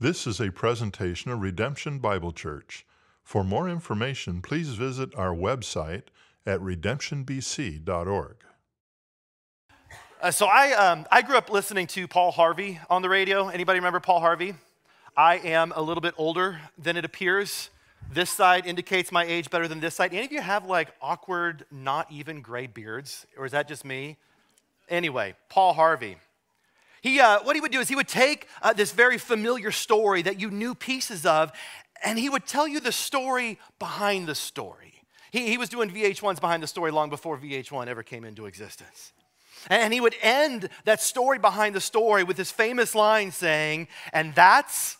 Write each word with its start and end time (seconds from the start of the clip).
This 0.00 0.28
is 0.28 0.40
a 0.40 0.52
presentation 0.52 1.32
of 1.32 1.40
Redemption 1.40 1.98
Bible 1.98 2.30
Church. 2.30 2.86
For 3.24 3.42
more 3.42 3.68
information, 3.68 4.40
please 4.40 4.68
visit 4.68 5.12
our 5.16 5.34
website 5.34 6.04
at 6.46 6.60
redemptionbc.org. 6.60 8.36
Uh, 10.22 10.30
so 10.30 10.46
I, 10.46 10.70
um, 10.74 11.04
I 11.10 11.20
grew 11.22 11.36
up 11.36 11.50
listening 11.50 11.88
to 11.88 12.06
Paul 12.06 12.30
Harvey 12.30 12.78
on 12.88 13.02
the 13.02 13.08
radio. 13.08 13.48
Anybody 13.48 13.80
remember 13.80 13.98
Paul 13.98 14.20
Harvey? 14.20 14.54
I 15.16 15.38
am 15.38 15.72
a 15.74 15.82
little 15.82 16.00
bit 16.00 16.14
older 16.16 16.60
than 16.78 16.96
it 16.96 17.04
appears. 17.04 17.70
This 18.12 18.30
side 18.30 18.66
indicates 18.66 19.10
my 19.10 19.24
age 19.24 19.50
better 19.50 19.66
than 19.66 19.80
this 19.80 19.96
side. 19.96 20.14
Any 20.14 20.26
of 20.26 20.30
you 20.30 20.40
have 20.40 20.64
like 20.64 20.94
awkward, 21.02 21.66
not 21.72 22.06
even 22.12 22.40
gray 22.40 22.68
beards? 22.68 23.26
Or 23.36 23.46
is 23.46 23.50
that 23.50 23.66
just 23.66 23.84
me? 23.84 24.16
Anyway, 24.88 25.34
Paul 25.48 25.72
Harvey. 25.72 26.18
He, 27.00 27.20
uh, 27.20 27.42
what 27.42 27.56
he 27.56 27.60
would 27.60 27.72
do 27.72 27.80
is 27.80 27.88
he 27.88 27.96
would 27.96 28.08
take 28.08 28.46
uh, 28.62 28.72
this 28.72 28.92
very 28.92 29.18
familiar 29.18 29.70
story 29.70 30.22
that 30.22 30.40
you 30.40 30.50
knew 30.50 30.74
pieces 30.74 31.24
of, 31.24 31.52
and 32.04 32.18
he 32.18 32.28
would 32.28 32.46
tell 32.46 32.66
you 32.66 32.80
the 32.80 32.92
story 32.92 33.58
behind 33.78 34.26
the 34.26 34.34
story. 34.34 34.94
He, 35.30 35.48
he 35.48 35.58
was 35.58 35.68
doing 35.68 35.90
VH1's 35.90 36.40
behind 36.40 36.62
the 36.62 36.66
story 36.66 36.90
long 36.90 37.10
before 37.10 37.38
VH1 37.38 37.86
ever 37.86 38.02
came 38.02 38.24
into 38.24 38.46
existence. 38.46 39.12
And 39.68 39.92
he 39.92 40.00
would 40.00 40.14
end 40.22 40.68
that 40.84 41.00
story 41.00 41.38
behind 41.38 41.74
the 41.74 41.80
story 41.80 42.24
with 42.24 42.36
his 42.36 42.50
famous 42.50 42.94
line 42.94 43.32
saying, 43.32 43.88
and 44.12 44.34
that's 44.34 44.96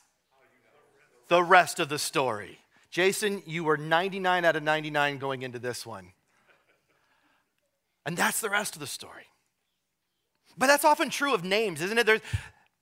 the 1.29 1.43
rest 1.43 1.79
of 1.81 1.89
the 1.89 1.99
story. 1.99 2.59
Jason, 2.91 3.43
you 3.47 3.65
were 3.65 3.77
99 3.77 4.45
out 4.45 4.57
of 4.57 4.63
99 4.63 5.19
going 5.19 5.43
into 5.43 5.59
this 5.59 5.87
one. 5.87 6.13
And 8.05 8.17
that's 8.17 8.41
the 8.41 8.51
rest 8.51 8.75
of 8.75 8.81
the 8.81 8.87
story. 8.87 9.27
But 10.59 10.67
that's 10.67 10.85
often 10.85 11.09
true 11.09 11.33
of 11.33 11.45
names, 11.45 11.81
isn't 11.81 11.97
it? 11.97 12.05
There's, 12.05 12.21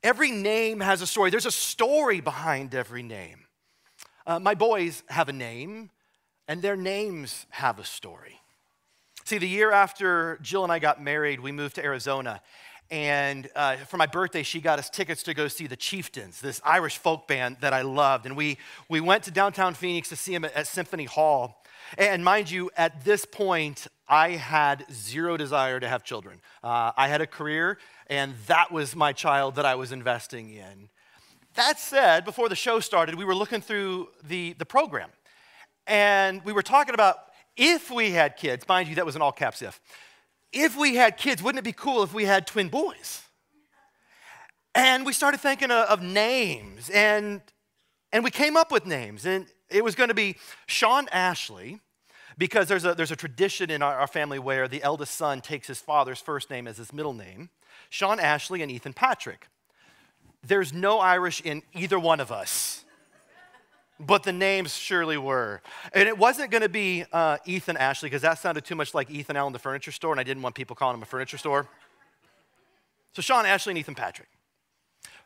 every 0.03 0.31
name 0.31 0.81
has 0.81 1.03
a 1.03 1.07
story, 1.07 1.31
there's 1.31 1.47
a 1.47 1.53
story 1.53 2.21
behind 2.21 2.75
every 2.75 3.03
name. 3.03 3.45
Uh, 4.27 4.41
my 4.41 4.55
boys 4.55 5.03
have 5.09 5.29
a 5.29 5.33
name, 5.33 5.91
and 6.49 6.63
their 6.63 6.77
names 6.77 7.47
have 7.51 7.79
a 7.79 7.85
story. 7.85 8.41
See, 9.25 9.39
the 9.39 9.49
year 9.49 9.73
after 9.73 10.39
Jill 10.41 10.63
and 10.63 10.73
I 10.73 10.79
got 10.79 11.03
married, 11.03 11.41
we 11.41 11.53
moved 11.53 11.75
to 11.75 11.85
Arizona. 11.85 12.41
And 12.91 13.49
uh, 13.57 13.77
for 13.77 13.97
my 13.97 14.07
birthday, 14.07 14.43
she 14.43 14.61
got 14.61 14.79
us 14.79 14.89
tickets 14.89 15.23
to 15.25 15.35
go 15.35 15.49
see 15.49 15.67
the 15.67 15.77
Chieftains, 15.77 16.41
this 16.41 16.61
Irish 16.65 16.99
folk 16.99 17.27
band 17.27 17.57
that 17.61 17.73
I 17.73 17.83
loved. 17.83 18.27
And 18.27 18.37
we, 18.37 18.59
we 18.89 19.01
went 19.01 19.25
to 19.25 19.31
downtown 19.31 19.75
Phoenix 19.75 20.09
to 20.11 20.17
see 20.17 20.33
them 20.33 20.45
at, 20.45 20.53
at 20.55 20.67
Symphony 20.67 21.05
Hall. 21.05 21.63
And 21.99 22.25
mind 22.25 22.51
you, 22.51 22.71
at 22.77 23.05
this 23.05 23.25
point, 23.25 23.87
I 24.09 24.31
had 24.31 24.85
zero 24.93 25.37
desire 25.37 25.81
to 25.81 25.89
have 25.89 26.05
children. 26.05 26.41
Uh, 26.63 26.93
I 26.97 27.09
had 27.09 27.21
a 27.21 27.27
career, 27.27 27.79
and 28.09 28.35
that 28.47 28.71
was 28.71 28.95
my 28.95 29.13
child 29.13 29.57
that 29.57 29.65
I 29.65 29.75
was 29.75 29.93
investing 29.93 30.51
in. 30.51 30.89
That 31.55 31.79
said, 31.79 32.25
before 32.25 32.49
the 32.49 32.57
show 32.57 32.81
started, 32.81 33.15
we 33.15 33.25
were 33.25 33.35
looking 33.35 33.61
through 33.61 34.09
the, 34.23 34.53
the 34.59 34.67
program, 34.67 35.11
and 35.87 36.45
we 36.45 36.53
were 36.53 36.63
talking 36.63 36.95
about 36.95 37.17
if 37.57 37.91
we 37.91 38.11
had 38.11 38.37
kids, 38.37 38.69
mind 38.69 38.89
you, 38.89 38.97
that 38.97 39.07
was 39.07 39.17
an 39.17 39.23
all 39.23 39.33
caps 39.33 39.63
if. 39.63 39.81
If 40.59 40.75
we 40.75 40.95
had 40.95 41.19
kids, 41.19 41.43
wouldn't 41.43 41.59
it 41.59 41.65
be 41.65 41.73
cool 41.73 42.03
if 42.03 42.15
we 42.15 42.25
had 42.25 42.47
twin 42.47 42.69
boys? 42.69 43.23
And 44.75 45.05
we 45.05 45.13
started 45.13 45.39
thinking 45.39 45.71
of, 45.71 46.03
names, 46.03 46.89
and, 46.89 47.43
and 48.11 48.25
we 48.25 48.31
came 48.31 48.57
up 48.57 48.73
with 48.73 48.87
names. 48.87 49.27
And 49.27 49.47
it 49.69 49.85
was 49.85 49.95
going 49.95 50.09
to 50.09 50.15
be 50.15 50.37
Sean 50.67 51.09
Ashley, 51.13 51.81
because 52.39 52.69
there's 52.69 52.87
a, 52.87 52.95
there's 52.95 53.11
a 53.11 53.17
tradition 53.17 53.71
in 53.71 53.83
our, 53.83 53.99
our, 53.99 54.07
family 54.07 54.39
where 54.39 54.67
the 54.67 54.83
eldest 54.83 55.15
son 55.15 55.43
takes 55.43 55.67
his 55.67 55.79
father's 55.79 56.21
first 56.21 56.49
name 56.51 56.67
as 56.67 56.79
his 56.79 56.93
middle 56.93 57.15
name 57.15 57.51
Sean 57.91 58.19
Ashley 58.19 58.63
and 58.63 58.71
Ethan 58.71 58.95
Patrick. 58.95 59.49
There's 60.43 60.73
no 60.73 61.01
Irish 61.01 61.43
in 61.43 61.63
either 61.75 61.99
one 61.99 62.21
of 62.21 62.33
us, 62.33 62.85
but 63.99 64.23
the 64.23 64.33
names 64.33 64.77
surely 64.77 65.17
were. 65.17 65.63
And 65.93 66.09
it 66.09 66.19
wasn't 66.19 66.51
going 66.51 66.63
to 66.63 66.69
be 66.69 67.05
uh, 67.13 67.39
Ethan 67.47 67.77
Ashley 67.77 68.09
because 68.09 68.23
that 68.23 68.39
sounded 68.39 68.65
too 68.65 68.75
much 68.75 68.95
like 68.95 69.11
Ethan 69.11 69.37
Allen, 69.37 69.53
the 69.53 69.59
furniture 69.59 69.93
store, 69.93 70.13
and 70.13 70.21
I 70.21 70.25
didn't 70.25 70.43
want 70.43 70.55
people 70.55 70.77
calling 70.77 70.97
him 70.97 71.03
a 71.03 71.07
furniture 71.07 71.39
store. 71.39 71.69
So 73.15 73.23
Sean 73.23 73.47
Ashley 73.47 73.71
and 73.71 73.79
Ethan 73.79 73.95
Patrick. 73.95 74.29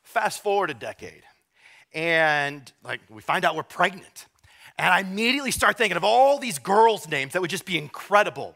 Fast 0.03 0.43
forward 0.43 0.71
a 0.71 0.75
decade, 0.75 1.23
and 1.93 2.73
like 2.83 3.01
we 3.11 3.21
find 3.21 3.45
out 3.45 3.55
we're 3.55 3.63
pregnant. 3.63 4.27
And 4.79 4.89
I 4.89 5.01
immediately 5.01 5.51
start 5.51 5.77
thinking 5.77 5.97
of 5.97 6.05
all 6.05 6.39
these 6.39 6.59
girls' 6.59 7.07
names 7.07 7.35
that 7.35 7.43
would 7.43 7.51
just 7.51 7.67
be 7.67 7.77
incredible. 7.77 8.55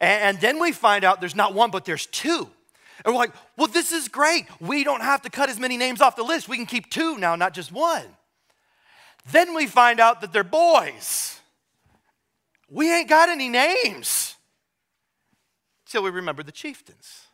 And 0.00 0.38
then 0.40 0.60
we 0.60 0.72
find 0.72 1.04
out 1.04 1.20
there's 1.20 1.34
not 1.34 1.54
one, 1.54 1.70
but 1.70 1.84
there's 1.84 2.06
two. 2.06 2.50
And 3.04 3.14
we're 3.14 3.18
like, 3.18 3.32
well, 3.56 3.68
this 3.68 3.92
is 3.92 4.08
great. 4.08 4.46
We 4.60 4.84
don't 4.84 5.00
have 5.00 5.22
to 5.22 5.30
cut 5.30 5.48
as 5.48 5.58
many 5.58 5.76
names 5.76 6.00
off 6.00 6.16
the 6.16 6.22
list. 6.22 6.48
We 6.48 6.56
can 6.56 6.66
keep 6.66 6.90
two 6.90 7.16
now, 7.16 7.34
not 7.36 7.54
just 7.54 7.72
one. 7.72 8.04
Then 9.30 9.54
we 9.54 9.66
find 9.66 10.00
out 10.00 10.20
that 10.20 10.32
they're 10.32 10.44
boys. 10.44 11.40
We 12.68 12.92
ain't 12.92 13.08
got 13.08 13.28
any 13.28 13.48
names. 13.48 14.36
Till 15.86 16.02
we 16.02 16.10
remember 16.10 16.42
the 16.42 16.52
chieftains. 16.52 17.26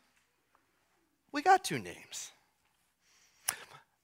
We 1.32 1.42
got 1.42 1.64
two 1.64 1.78
names. 1.78 2.30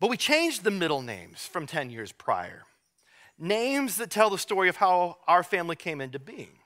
But 0.01 0.11
we 0.11 0.17
changed 0.17 0.65
the 0.65 0.71
middle 0.71 1.03
names 1.03 1.47
from 1.47 1.67
10 1.67 1.91
years 1.91 2.13
prior 2.13 2.65
names 3.41 3.97
that 3.97 4.11
tell 4.11 4.31
the 4.31 4.39
story 4.39 4.69
of 4.69 4.77
how 4.77 5.17
our 5.27 5.43
family 5.43 5.75
came 5.75 6.01
into 6.01 6.19
being. 6.19 6.59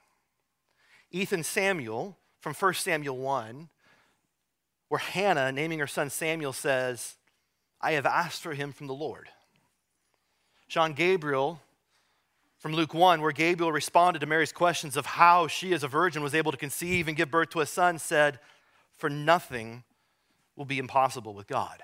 Ethan 1.11 1.45
Samuel 1.45 2.19
from 2.41 2.53
1 2.53 2.75
Samuel 2.75 3.17
1, 3.17 3.69
where 4.89 4.99
Hannah, 4.99 5.53
naming 5.53 5.79
her 5.79 5.87
son 5.87 6.11
Samuel, 6.11 6.53
says, 6.53 7.15
I 7.81 7.93
have 7.93 8.07
asked 8.07 8.43
for 8.43 8.55
him 8.55 8.73
from 8.73 8.89
the 8.89 8.95
Lord. 8.95 9.29
Sean 10.69 10.93
Gabriel 10.93 11.61
from 12.59 12.73
Luke 12.73 12.95
1, 12.95 13.21
where 13.21 13.33
Gabriel 13.33 13.73
responded 13.73 14.21
to 14.21 14.27
Mary's 14.27 14.53
questions 14.53 14.97
of 14.97 15.05
how 15.05 15.47
she, 15.47 15.75
as 15.75 15.83
a 15.83 15.89
virgin, 15.89 16.23
was 16.23 16.35
able 16.35 16.51
to 16.51 16.57
conceive 16.57 17.09
and 17.09 17.17
give 17.17 17.31
birth 17.31 17.51
to 17.51 17.61
a 17.61 17.67
son, 17.67 17.99
said, 17.99 18.39
For 18.97 19.11
nothing 19.11 19.85
will 20.57 20.65
be 20.65 20.79
impossible 20.79 21.35
with 21.35 21.47
God. 21.47 21.83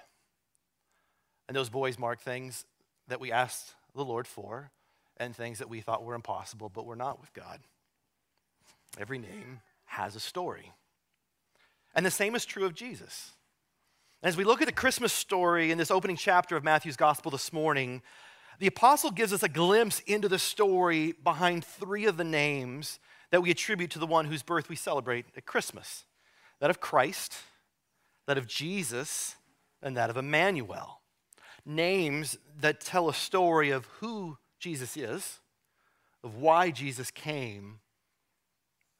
And 1.49 1.57
those 1.57 1.69
boys 1.69 1.99
mark 1.99 2.21
things 2.21 2.65
that 3.09 3.21
we 3.21 3.33
asked 3.33 3.75
the 3.95 4.05
Lord 4.05 4.27
for 4.27 4.71
and 5.17 5.37
things 5.37 5.59
that 5.59 5.69
we 5.69 5.81
thought 5.81 6.05
were 6.05 6.15
impossible, 6.15 6.71
but 6.73 6.87
were 6.87 6.97
not 6.97 7.21
with 7.21 7.33
God. 7.35 7.61
Every 8.99 9.19
name 9.19 9.61
has 9.85 10.17
a 10.17 10.21
story. 10.21 10.73
And 11.95 12.07
the 12.07 12.11
same 12.11 12.35
is 12.35 12.45
true 12.45 12.65
of 12.65 12.75
Jesus. 12.75 13.33
As 14.23 14.37
we 14.37 14.45
look 14.45 14.63
at 14.63 14.67
the 14.67 14.73
Christmas 14.73 15.13
story 15.13 15.71
in 15.71 15.79
this 15.79 15.91
opening 15.91 16.17
chapter 16.17 16.57
of 16.57 16.65
Matthew's 16.65 16.97
gospel 16.97 17.31
this 17.31 17.53
morning, 17.53 18.03
the 18.60 18.66
apostle 18.66 19.10
gives 19.10 19.32
us 19.32 19.43
a 19.43 19.48
glimpse 19.48 20.00
into 20.00 20.28
the 20.28 20.38
story 20.38 21.15
behind 21.25 21.65
three 21.65 22.04
of 22.04 22.19
the 22.19 22.25
names 22.25 23.00
that 23.31 23.43
we 23.43 23.50
attribute 23.50 23.91
to 23.93 23.98
the 23.98 24.06
one 24.06 24.26
whose 24.26 24.43
birth 24.43 24.69
we 24.69 24.76
celebrate 24.76 25.25
at 25.37 25.47
Christmas 25.47 26.04
that 26.60 26.69
of 26.69 26.78
Christ, 26.78 27.37
that 28.26 28.37
of 28.37 28.47
Jesus, 28.47 29.34
and 29.82 29.97
that 29.97 30.10
of 30.10 30.19
Emmanuel. 30.19 31.00
Names 31.65 32.37
that 32.60 32.82
tell 32.82 33.09
a 33.09 33.15
story 33.15 33.71
of 33.71 33.87
who 34.00 34.37
Jesus 34.59 34.94
is, 34.94 35.41
of 36.22 36.37
why 36.37 36.71
Jesus 36.71 37.10
came, 37.10 37.81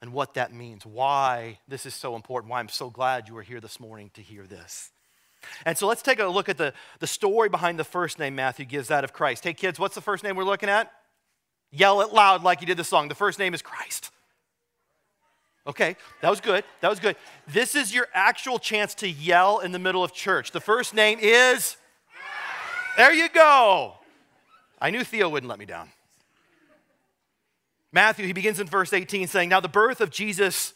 and 0.01 0.15
what 0.15 0.33
that 0.35 0.55
means, 0.55 0.87
why 0.87 1.59
this 1.69 1.85
is 1.85 1.93
so 1.93 2.17
important, 2.17 2.51
why 2.51 2.61
I'm 2.61 2.71
so 2.71 2.89
glad 2.89 3.29
you 3.29 3.37
are 3.37 3.43
here 3.43 3.61
this 3.61 3.79
morning 3.79 4.11
to 4.15 4.23
hear 4.23 4.47
this. 4.47 4.91
And 5.65 5.77
so 5.77 5.87
let's 5.87 6.03
take 6.03 6.19
a 6.19 6.27
look 6.27 6.49
at 6.49 6.59
the, 6.59 6.73
the 6.99 7.07
story 7.07 7.49
behind 7.49 7.79
the 7.79 7.85
first 7.85 8.19
name 8.19 8.35
Matthew 8.35 8.65
gives 8.65 8.89
that 8.89 9.05
of 9.05 9.13
Christ. 9.13 9.45
Hey, 9.45 9.55
kids, 9.55 9.79
what's 9.79 9.95
the 9.95 10.01
first 10.01 10.23
name 10.25 10.37
we're 10.37 10.45
looking 10.45 10.69
at? 10.69 10.93
Yell 11.71 12.01
it 12.01 12.13
loud 12.13 12.43
like 12.43 12.61
you 12.61 12.67
did 12.67 12.77
the 12.77 12.85
song. 12.85 13.09
The 13.09 13.15
first 13.15 13.39
name 13.39 13.55
is 13.55 13.63
Christ. 13.63 14.11
Okay, 15.67 15.97
that 16.23 16.31
was 16.31 16.41
good. 16.41 16.65
That 16.81 16.89
was 16.89 17.01
good. 17.01 17.17
This 17.47 17.75
is 17.75 17.95
your 17.95 18.09
actual 18.15 18.59
chance 18.59 18.95
to 18.97 19.09
yell 19.09 19.61
in 19.61 19.73
the 19.73 19.79
middle 19.79 20.03
of 20.03 20.13
church. 20.13 20.53
The 20.53 20.61
first 20.61 20.95
name 20.95 21.19
is. 21.21 21.77
There 22.97 23.13
you 23.13 23.29
go. 23.29 23.95
I 24.81 24.91
knew 24.91 25.05
Theo 25.05 25.29
wouldn't 25.29 25.49
let 25.49 25.59
me 25.59 25.67
down. 25.67 25.91
Matthew, 27.93 28.27
he 28.27 28.33
begins 28.33 28.61
in 28.61 28.67
verse 28.67 28.93
18 28.93 29.27
saying, 29.27 29.49
Now 29.49 29.61
the 29.61 29.69
birth 29.69 30.01
of 30.01 30.11
Jesus, 30.11 30.75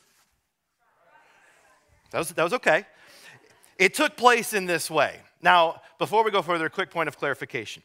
that 2.10 2.18
was, 2.18 2.28
that 2.30 2.42
was 2.42 2.52
okay. 2.54 2.84
It 3.78 3.94
took 3.94 4.16
place 4.16 4.52
in 4.52 4.66
this 4.66 4.90
way. 4.90 5.20
Now, 5.42 5.82
before 5.98 6.24
we 6.24 6.30
go 6.30 6.42
further, 6.42 6.66
a 6.66 6.70
quick 6.70 6.90
point 6.90 7.08
of 7.08 7.18
clarification. 7.18 7.82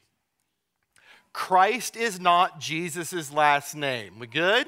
Christ 1.34 1.96
is 1.96 2.20
not 2.20 2.60
Jesus' 2.60 3.32
last 3.32 3.76
name. 3.76 4.20
We 4.20 4.28
good? 4.28 4.68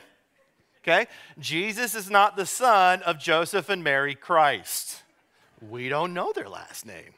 Okay? 0.83 1.07
Jesus 1.39 1.95
is 1.95 2.09
not 2.09 2.35
the 2.35 2.45
son 2.45 3.01
of 3.03 3.19
Joseph 3.19 3.69
and 3.69 3.83
Mary 3.83 4.15
Christ. 4.15 5.03
We 5.69 5.89
don't 5.89 6.13
know 6.13 6.31
their 6.33 6.49
last 6.49 6.85
name. 6.85 7.13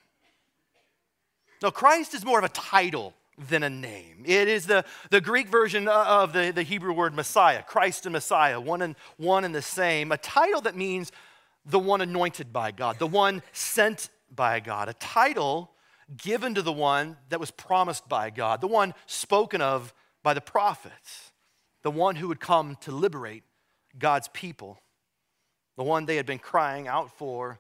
No, 1.61 1.71
Christ 1.71 2.13
is 2.13 2.25
more 2.25 2.39
of 2.39 2.45
a 2.45 2.49
title 2.49 3.13
than 3.37 3.63
a 3.63 3.69
name. 3.69 4.23
It 4.25 4.47
is 4.47 4.65
the, 4.65 4.83
the 5.09 5.21
Greek 5.21 5.47
version 5.47 5.87
of 5.87 6.33
the, 6.33 6.51
the 6.53 6.63
Hebrew 6.63 6.93
word 6.93 7.13
Messiah, 7.13 7.63
Christ 7.63 8.05
and 8.05 8.13
Messiah, 8.13 8.59
one 8.59 8.81
and, 8.81 8.95
one 9.17 9.45
and 9.45 9.55
the 9.55 9.61
same. 9.61 10.11
A 10.11 10.17
title 10.17 10.61
that 10.61 10.75
means 10.75 11.11
the 11.65 11.79
one 11.79 12.01
anointed 12.01 12.51
by 12.51 12.71
God, 12.71 12.99
the 12.99 13.07
one 13.07 13.41
sent 13.51 14.09
by 14.33 14.59
God. 14.59 14.89
A 14.89 14.93
title 14.93 15.71
given 16.17 16.55
to 16.55 16.61
the 16.61 16.73
one 16.73 17.17
that 17.29 17.39
was 17.39 17.51
promised 17.51 18.07
by 18.09 18.29
God, 18.29 18.61
the 18.61 18.67
one 18.67 18.93
spoken 19.05 19.61
of 19.61 19.93
by 20.21 20.33
the 20.33 20.41
prophets, 20.41 21.31
the 21.81 21.91
one 21.91 22.15
who 22.15 22.27
would 22.27 22.39
come 22.39 22.77
to 22.81 22.91
liberate 22.91 23.43
God's 23.97 24.27
people, 24.29 24.79
the 25.75 25.83
one 25.83 26.05
they 26.05 26.17
had 26.17 26.25
been 26.25 26.39
crying 26.39 26.87
out 26.87 27.17
for 27.17 27.59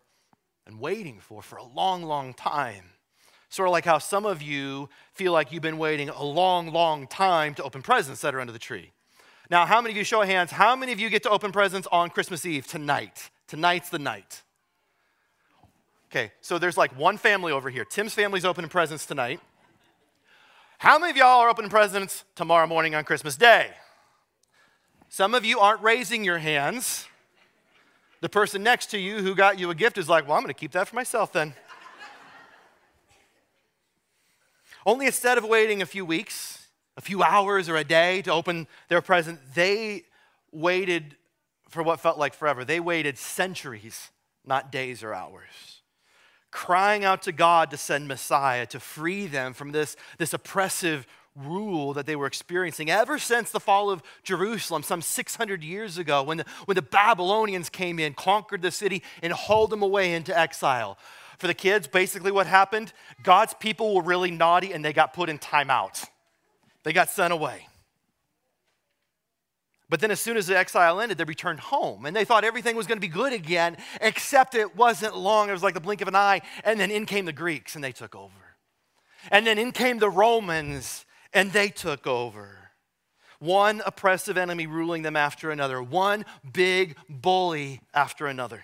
and 0.65 0.79
waiting 0.79 1.19
for 1.19 1.41
for 1.41 1.57
a 1.57 1.63
long, 1.63 2.03
long 2.03 2.33
time. 2.33 2.85
Sort 3.49 3.67
of 3.67 3.71
like 3.71 3.85
how 3.85 3.99
some 3.99 4.25
of 4.25 4.41
you 4.41 4.89
feel 5.13 5.31
like 5.31 5.51
you've 5.51 5.61
been 5.61 5.77
waiting 5.77 6.09
a 6.09 6.23
long, 6.23 6.71
long 6.71 7.05
time 7.05 7.53
to 7.55 7.63
open 7.63 7.81
presents 7.81 8.21
that 8.21 8.33
are 8.33 8.39
under 8.39 8.53
the 8.53 8.59
tree. 8.59 8.91
Now, 9.49 9.65
how 9.65 9.81
many 9.81 9.91
of 9.91 9.97
you, 9.97 10.03
show 10.03 10.21
of 10.21 10.27
hands, 10.27 10.51
how 10.51 10.75
many 10.75 10.91
of 10.91 10.99
you 10.99 11.09
get 11.09 11.21
to 11.23 11.29
open 11.29 11.51
presents 11.51 11.87
on 11.91 12.09
Christmas 12.09 12.45
Eve 12.45 12.65
tonight? 12.65 13.29
Tonight's 13.47 13.89
the 13.89 13.99
night. 13.99 14.41
Okay, 16.11 16.31
so 16.41 16.59
there's 16.59 16.77
like 16.77 16.97
one 16.97 17.17
family 17.17 17.51
over 17.51 17.69
here. 17.69 17.85
Tim's 17.85 18.13
family's 18.13 18.45
opening 18.45 18.69
presents 18.69 19.05
tonight. 19.05 19.39
How 20.77 20.99
many 20.99 21.11
of 21.11 21.17
y'all 21.17 21.39
are 21.39 21.49
opening 21.49 21.71
presents 21.71 22.23
tomorrow 22.35 22.67
morning 22.67 22.93
on 22.93 23.03
Christmas 23.03 23.35
Day? 23.35 23.71
Some 25.09 25.33
of 25.33 25.45
you 25.45 25.59
aren't 25.59 25.81
raising 25.81 26.23
your 26.23 26.39
hands. 26.39 27.07
The 28.21 28.29
person 28.29 28.63
next 28.63 28.87
to 28.91 28.99
you 28.99 29.17
who 29.17 29.35
got 29.35 29.59
you 29.59 29.69
a 29.69 29.75
gift 29.75 29.97
is 29.97 30.07
like, 30.07 30.27
well, 30.27 30.35
I'm 30.35 30.43
going 30.43 30.53
to 30.53 30.59
keep 30.59 30.71
that 30.73 30.87
for 30.87 30.95
myself 30.95 31.33
then. 31.33 31.53
Only 34.85 35.05
instead 35.05 35.37
of 35.37 35.45
waiting 35.45 35.81
a 35.81 35.85
few 35.85 36.05
weeks, 36.05 36.67
a 36.97 37.01
few 37.01 37.23
hours, 37.23 37.69
or 37.69 37.75
a 37.75 37.83
day 37.83 38.21
to 38.23 38.31
open 38.31 38.67
their 38.89 39.01
present, 39.01 39.39
they 39.55 40.03
waited 40.51 41.15
for 41.73 41.83
what 41.83 41.99
felt 41.99 42.17
like 42.17 42.33
forever. 42.33 42.63
They 42.63 42.79
waited 42.79 43.17
centuries, 43.17 44.11
not 44.45 44.71
days 44.71 45.03
or 45.03 45.13
hours 45.13 45.81
crying 46.53 47.03
out 47.03 47.23
to 47.23 47.31
God 47.31 47.71
to 47.71 47.77
send 47.77 48.07
Messiah 48.07 48.65
to 48.67 48.79
free 48.79 49.25
them 49.25 49.53
from 49.53 49.71
this, 49.71 49.97
this 50.19 50.33
oppressive 50.33 51.05
rule 51.35 51.93
that 51.93 52.05
they 52.05 52.15
were 52.15 52.27
experiencing 52.27 52.91
ever 52.91 53.17
since 53.17 53.49
the 53.49 53.59
fall 53.59 53.89
of 53.89 54.03
Jerusalem 54.21 54.83
some 54.83 55.01
600 55.01 55.63
years 55.63 55.97
ago 55.97 56.21
when 56.21 56.37
the, 56.37 56.45
when 56.65 56.75
the 56.75 56.83
Babylonians 56.83 57.69
came 57.69 57.99
in, 57.99 58.13
conquered 58.13 58.61
the 58.61 58.71
city, 58.71 59.01
and 59.23 59.33
hauled 59.33 59.71
them 59.71 59.81
away 59.81 60.13
into 60.13 60.37
exile. 60.37 60.97
For 61.39 61.47
the 61.47 61.55
kids, 61.55 61.87
basically 61.87 62.31
what 62.31 62.45
happened, 62.45 62.93
God's 63.23 63.55
people 63.55 63.95
were 63.95 64.03
really 64.03 64.31
naughty 64.31 64.71
and 64.73 64.85
they 64.85 64.93
got 64.93 65.13
put 65.13 65.29
in 65.29 65.39
timeout. 65.39 66.07
They 66.83 66.93
got 66.93 67.09
sent 67.09 67.33
away. 67.33 67.67
But 69.93 69.99
then, 69.99 70.09
as 70.09 70.19
soon 70.19 70.37
as 70.37 70.47
the 70.47 70.57
exile 70.57 70.99
ended, 70.99 71.19
they 71.19 71.23
returned 71.23 71.59
home 71.59 72.07
and 72.07 72.15
they 72.15 72.25
thought 72.25 72.43
everything 72.43 72.75
was 72.75 72.87
going 72.87 72.97
to 72.97 72.99
be 72.99 73.07
good 73.07 73.31
again, 73.31 73.77
except 74.01 74.55
it 74.55 74.75
wasn't 74.75 75.15
long. 75.15 75.49
It 75.49 75.51
was 75.51 75.61
like 75.61 75.75
the 75.75 75.79
blink 75.79 76.01
of 76.01 76.07
an 76.07 76.15
eye. 76.15 76.41
And 76.63 76.79
then 76.79 76.89
in 76.89 77.05
came 77.05 77.25
the 77.25 77.31
Greeks 77.31 77.75
and 77.75 77.83
they 77.83 77.91
took 77.91 78.15
over. 78.15 78.33
And 79.29 79.45
then 79.45 79.59
in 79.59 79.71
came 79.71 79.99
the 79.99 80.09
Romans 80.09 81.05
and 81.31 81.51
they 81.51 81.69
took 81.69 82.07
over. 82.07 82.71
One 83.37 83.83
oppressive 83.85 84.35
enemy 84.35 84.65
ruling 84.65 85.03
them 85.03 85.15
after 85.15 85.51
another, 85.51 85.83
one 85.83 86.25
big 86.51 86.97
bully 87.07 87.79
after 87.93 88.25
another. 88.25 88.63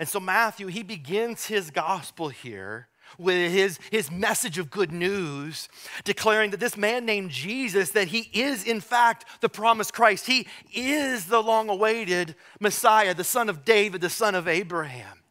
And 0.00 0.08
so, 0.08 0.18
Matthew, 0.18 0.66
he 0.66 0.82
begins 0.82 1.46
his 1.46 1.70
gospel 1.70 2.30
here 2.30 2.88
with 3.18 3.52
his, 3.52 3.78
his 3.90 4.10
message 4.10 4.58
of 4.58 4.70
good 4.70 4.92
news, 4.92 5.68
declaring 6.04 6.50
that 6.50 6.60
this 6.60 6.76
man 6.76 7.06
named 7.06 7.30
Jesus, 7.30 7.90
that 7.90 8.08
he 8.08 8.30
is 8.32 8.64
in 8.64 8.80
fact 8.80 9.24
the 9.40 9.48
promised 9.48 9.92
Christ. 9.92 10.26
He 10.26 10.46
is 10.74 11.26
the 11.26 11.42
long 11.42 11.68
awaited 11.68 12.34
Messiah, 12.60 13.14
the 13.14 13.24
son 13.24 13.48
of 13.48 13.64
David, 13.64 14.00
the 14.00 14.10
son 14.10 14.34
of 14.34 14.48
Abraham. 14.48 15.22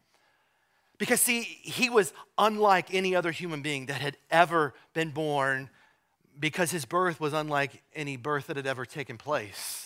Because, 0.98 1.20
see, 1.20 1.42
he 1.42 1.90
was 1.90 2.12
unlike 2.38 2.94
any 2.94 3.14
other 3.14 3.30
human 3.30 3.60
being 3.60 3.86
that 3.86 4.00
had 4.00 4.16
ever 4.30 4.72
been 4.94 5.10
born, 5.10 5.68
because 6.38 6.70
his 6.70 6.84
birth 6.84 7.20
was 7.20 7.32
unlike 7.32 7.82
any 7.94 8.16
birth 8.16 8.46
that 8.46 8.56
had 8.56 8.66
ever 8.66 8.86
taken 8.86 9.18
place. 9.18 9.85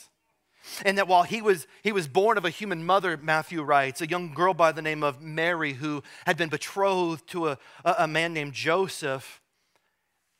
And 0.84 0.98
that 0.98 1.08
while 1.08 1.22
he 1.22 1.40
was, 1.42 1.66
he 1.82 1.92
was 1.92 2.06
born 2.06 2.36
of 2.38 2.44
a 2.44 2.50
human 2.50 2.84
mother, 2.84 3.16
Matthew 3.16 3.62
writes, 3.62 4.00
a 4.00 4.08
young 4.08 4.34
girl 4.34 4.54
by 4.54 4.72
the 4.72 4.82
name 4.82 5.02
of 5.02 5.20
Mary 5.20 5.72
who 5.72 6.02
had 6.26 6.36
been 6.36 6.48
betrothed 6.48 7.26
to 7.28 7.48
a, 7.48 7.58
a 7.84 8.06
man 8.06 8.34
named 8.34 8.52
Joseph, 8.52 9.40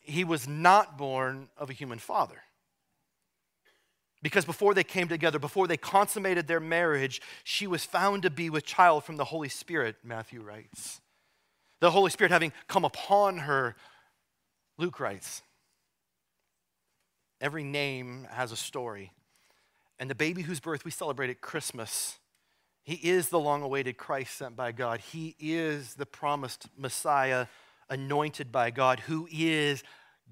he 0.00 0.24
was 0.24 0.46
not 0.46 0.98
born 0.98 1.48
of 1.56 1.70
a 1.70 1.74
human 1.74 1.98
father. 1.98 2.42
Because 4.22 4.44
before 4.44 4.74
they 4.74 4.84
came 4.84 5.08
together, 5.08 5.38
before 5.38 5.66
they 5.66 5.78
consummated 5.78 6.46
their 6.46 6.60
marriage, 6.60 7.22
she 7.42 7.66
was 7.66 7.84
found 7.84 8.22
to 8.22 8.30
be 8.30 8.50
with 8.50 8.66
child 8.66 9.04
from 9.04 9.16
the 9.16 9.24
Holy 9.24 9.48
Spirit, 9.48 9.96
Matthew 10.04 10.42
writes. 10.42 11.00
The 11.80 11.90
Holy 11.90 12.10
Spirit 12.10 12.30
having 12.30 12.52
come 12.68 12.84
upon 12.84 13.38
her, 13.38 13.76
Luke 14.76 15.00
writes. 15.00 15.42
Every 17.40 17.64
name 17.64 18.28
has 18.30 18.52
a 18.52 18.56
story. 18.56 19.12
And 20.00 20.08
the 20.08 20.14
baby 20.14 20.40
whose 20.42 20.60
birth 20.60 20.86
we 20.86 20.90
celebrate 20.90 21.28
at 21.28 21.42
Christmas, 21.42 22.18
he 22.82 22.94
is 22.94 23.28
the 23.28 23.38
long 23.38 23.62
awaited 23.62 23.98
Christ 23.98 24.34
sent 24.34 24.56
by 24.56 24.72
God. 24.72 25.00
He 25.00 25.36
is 25.38 25.94
the 25.94 26.06
promised 26.06 26.66
Messiah 26.76 27.46
anointed 27.90 28.50
by 28.50 28.70
God, 28.70 29.00
who 29.00 29.28
is 29.30 29.84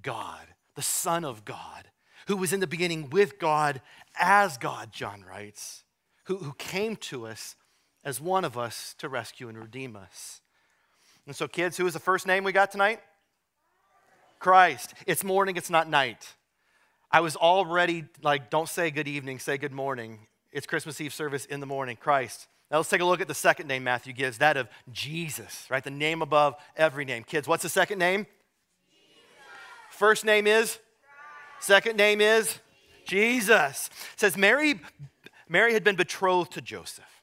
God, 0.02 0.46
the 0.74 0.82
Son 0.82 1.22
of 1.22 1.44
God, 1.44 1.90
who 2.28 2.36
was 2.36 2.54
in 2.54 2.60
the 2.60 2.66
beginning 2.66 3.10
with 3.10 3.38
God 3.38 3.82
as 4.18 4.56
God, 4.56 4.90
John 4.90 5.22
writes, 5.22 5.84
who, 6.24 6.38
who 6.38 6.54
came 6.54 6.96
to 6.96 7.26
us 7.26 7.54
as 8.02 8.22
one 8.22 8.46
of 8.46 8.56
us 8.56 8.94
to 8.98 9.08
rescue 9.08 9.50
and 9.50 9.58
redeem 9.58 9.96
us. 9.96 10.40
And 11.26 11.36
so, 11.36 11.46
kids, 11.46 11.76
who 11.76 11.86
is 11.86 11.92
the 11.92 12.00
first 12.00 12.26
name 12.26 12.42
we 12.42 12.52
got 12.52 12.70
tonight? 12.70 13.00
Christ. 14.38 14.94
It's 15.06 15.22
morning, 15.22 15.56
it's 15.56 15.68
not 15.68 15.90
night. 15.90 16.34
I 17.10 17.20
was 17.20 17.36
already 17.36 18.04
like, 18.22 18.50
don't 18.50 18.68
say 18.68 18.90
good 18.90 19.08
evening, 19.08 19.38
say 19.38 19.56
good 19.56 19.72
morning. 19.72 20.26
It's 20.52 20.66
Christmas 20.66 21.00
Eve 21.00 21.14
service 21.14 21.46
in 21.46 21.60
the 21.60 21.66
morning, 21.66 21.96
Christ. 21.96 22.48
Now 22.70 22.76
let's 22.76 22.90
take 22.90 23.00
a 23.00 23.04
look 23.04 23.22
at 23.22 23.28
the 23.28 23.34
second 23.34 23.66
name 23.66 23.82
Matthew 23.82 24.12
gives, 24.12 24.38
that 24.38 24.58
of 24.58 24.68
Jesus, 24.92 25.66
right? 25.70 25.82
The 25.82 25.90
name 25.90 26.20
above 26.20 26.54
every 26.76 27.06
name. 27.06 27.24
Kids, 27.24 27.48
what's 27.48 27.62
the 27.62 27.70
second 27.70 27.98
name? 27.98 28.26
Jesus. 28.90 29.16
First 29.90 30.24
name 30.26 30.46
is? 30.46 30.72
Christ. 30.72 31.66
Second 31.66 31.96
name 31.96 32.20
is? 32.20 32.58
Jesus. 33.06 33.88
It 34.12 34.20
says 34.20 34.36
Mary, 34.36 34.78
Mary 35.48 35.72
had 35.72 35.84
been 35.84 35.96
betrothed 35.96 36.52
to 36.52 36.60
Joseph. 36.60 37.22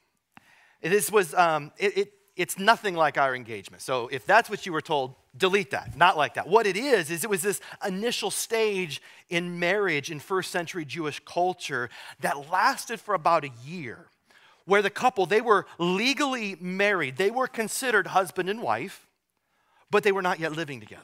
This 0.81 1.11
was, 1.11 1.35
um, 1.35 1.71
it, 1.77 1.95
it, 1.95 2.13
it's 2.35 2.57
nothing 2.57 2.95
like 2.95 3.19
our 3.19 3.35
engagement. 3.35 3.83
So 3.83 4.07
if 4.07 4.25
that's 4.25 4.49
what 4.49 4.65
you 4.65 4.73
were 4.73 4.81
told, 4.81 5.13
delete 5.37 5.71
that. 5.71 5.97
Not 5.97 6.17
like 6.17 6.35
that. 6.35 6.47
What 6.47 6.67
it 6.67 6.77
is, 6.77 7.09
is 7.09 7.23
it 7.23 7.29
was 7.29 7.41
this 7.41 7.61
initial 7.85 8.31
stage 8.31 9.01
in 9.29 9.59
marriage 9.59 10.11
in 10.11 10.19
first 10.19 10.51
century 10.51 10.85
Jewish 10.85 11.19
culture 11.25 11.89
that 12.21 12.49
lasted 12.49 12.99
for 12.99 13.13
about 13.13 13.43
a 13.43 13.51
year, 13.65 14.07
where 14.65 14.81
the 14.81 14.89
couple, 14.89 15.25
they 15.25 15.41
were 15.41 15.65
legally 15.77 16.55
married. 16.59 17.17
They 17.17 17.31
were 17.31 17.47
considered 17.47 18.07
husband 18.07 18.49
and 18.49 18.61
wife, 18.61 19.07
but 19.91 20.03
they 20.03 20.11
were 20.11 20.21
not 20.21 20.39
yet 20.39 20.53
living 20.53 20.79
together. 20.79 21.03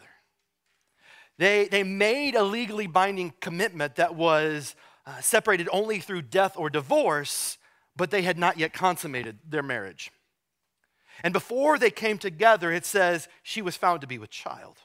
They, 1.37 1.67
they 1.67 1.83
made 1.83 2.35
a 2.35 2.43
legally 2.43 2.87
binding 2.87 3.33
commitment 3.39 3.95
that 3.95 4.15
was 4.15 4.75
uh, 5.05 5.19
separated 5.21 5.67
only 5.71 5.99
through 5.99 6.23
death 6.23 6.55
or 6.55 6.69
divorce, 6.69 7.57
but 7.95 8.11
they 8.11 8.21
had 8.21 8.37
not 8.37 8.57
yet 8.57 8.73
consummated 8.73 9.39
their 9.47 9.63
marriage. 9.63 10.11
And 11.23 11.33
before 11.33 11.77
they 11.77 11.91
came 11.91 12.17
together, 12.17 12.71
it 12.71 12.85
says 12.85 13.27
she 13.43 13.61
was 13.61 13.75
found 13.75 14.01
to 14.01 14.07
be 14.07 14.17
with 14.17 14.29
child. 14.29 14.77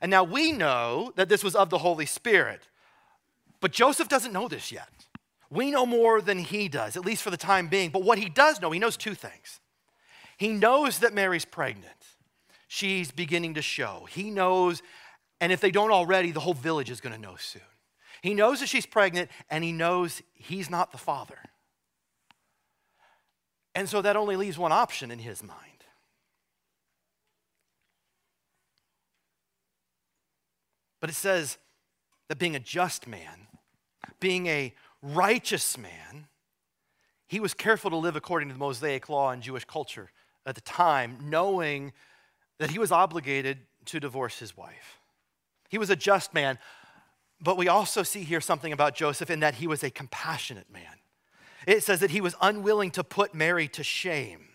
And 0.00 0.10
now 0.10 0.24
we 0.24 0.52
know 0.52 1.12
that 1.16 1.28
this 1.28 1.44
was 1.44 1.54
of 1.54 1.70
the 1.70 1.78
Holy 1.78 2.06
Spirit, 2.06 2.68
but 3.60 3.72
Joseph 3.72 4.08
doesn't 4.08 4.32
know 4.32 4.48
this 4.48 4.72
yet. 4.72 4.88
We 5.50 5.70
know 5.70 5.84
more 5.84 6.22
than 6.22 6.38
he 6.38 6.68
does, 6.68 6.96
at 6.96 7.04
least 7.04 7.22
for 7.22 7.30
the 7.30 7.36
time 7.36 7.68
being. 7.68 7.90
But 7.90 8.04
what 8.04 8.18
he 8.18 8.28
does 8.28 8.60
know, 8.60 8.70
he 8.70 8.78
knows 8.78 8.96
two 8.96 9.14
things. 9.14 9.60
He 10.38 10.48
knows 10.48 11.00
that 11.00 11.12
Mary's 11.12 11.44
pregnant, 11.44 11.92
she's 12.66 13.10
beginning 13.10 13.54
to 13.54 13.62
show. 13.62 14.06
He 14.08 14.30
knows, 14.30 14.80
and 15.40 15.52
if 15.52 15.60
they 15.60 15.70
don't 15.70 15.90
already, 15.90 16.30
the 16.30 16.40
whole 16.40 16.54
village 16.54 16.88
is 16.88 17.00
going 17.00 17.14
to 17.14 17.20
know 17.20 17.36
soon. 17.36 17.62
He 18.22 18.32
knows 18.32 18.60
that 18.60 18.68
she's 18.68 18.86
pregnant, 18.86 19.30
and 19.50 19.62
he 19.64 19.72
knows 19.72 20.22
he's 20.32 20.70
not 20.70 20.92
the 20.92 20.98
father. 20.98 21.38
And 23.74 23.88
so 23.88 24.02
that 24.02 24.16
only 24.16 24.36
leaves 24.36 24.58
one 24.58 24.72
option 24.72 25.10
in 25.10 25.18
his 25.18 25.42
mind. 25.42 25.84
But 31.00 31.10
it 31.10 31.14
says 31.14 31.58
that 32.28 32.38
being 32.38 32.56
a 32.56 32.60
just 32.60 33.06
man, 33.06 33.46
being 34.20 34.46
a 34.46 34.74
righteous 35.02 35.78
man, 35.78 36.26
he 37.26 37.40
was 37.40 37.54
careful 37.54 37.90
to 37.90 37.96
live 37.96 38.16
according 38.16 38.48
to 38.48 38.54
the 38.54 38.58
Mosaic 38.58 39.08
law 39.08 39.30
and 39.30 39.42
Jewish 39.42 39.64
culture 39.64 40.10
at 40.44 40.54
the 40.54 40.60
time, 40.60 41.16
knowing 41.22 41.92
that 42.58 42.70
he 42.70 42.78
was 42.78 42.92
obligated 42.92 43.58
to 43.86 44.00
divorce 44.00 44.38
his 44.38 44.56
wife. 44.56 45.00
He 45.68 45.78
was 45.78 45.90
a 45.90 45.96
just 45.96 46.34
man, 46.34 46.58
but 47.40 47.56
we 47.56 47.68
also 47.68 48.02
see 48.02 48.22
here 48.22 48.40
something 48.40 48.72
about 48.72 48.94
Joseph 48.94 49.30
in 49.30 49.40
that 49.40 49.54
he 49.54 49.66
was 49.66 49.82
a 49.82 49.90
compassionate 49.90 50.70
man. 50.70 50.99
It 51.70 51.84
says 51.84 52.00
that 52.00 52.10
he 52.10 52.20
was 52.20 52.34
unwilling 52.40 52.90
to 52.92 53.04
put 53.04 53.32
Mary 53.32 53.68
to 53.68 53.84
shame. 53.84 54.48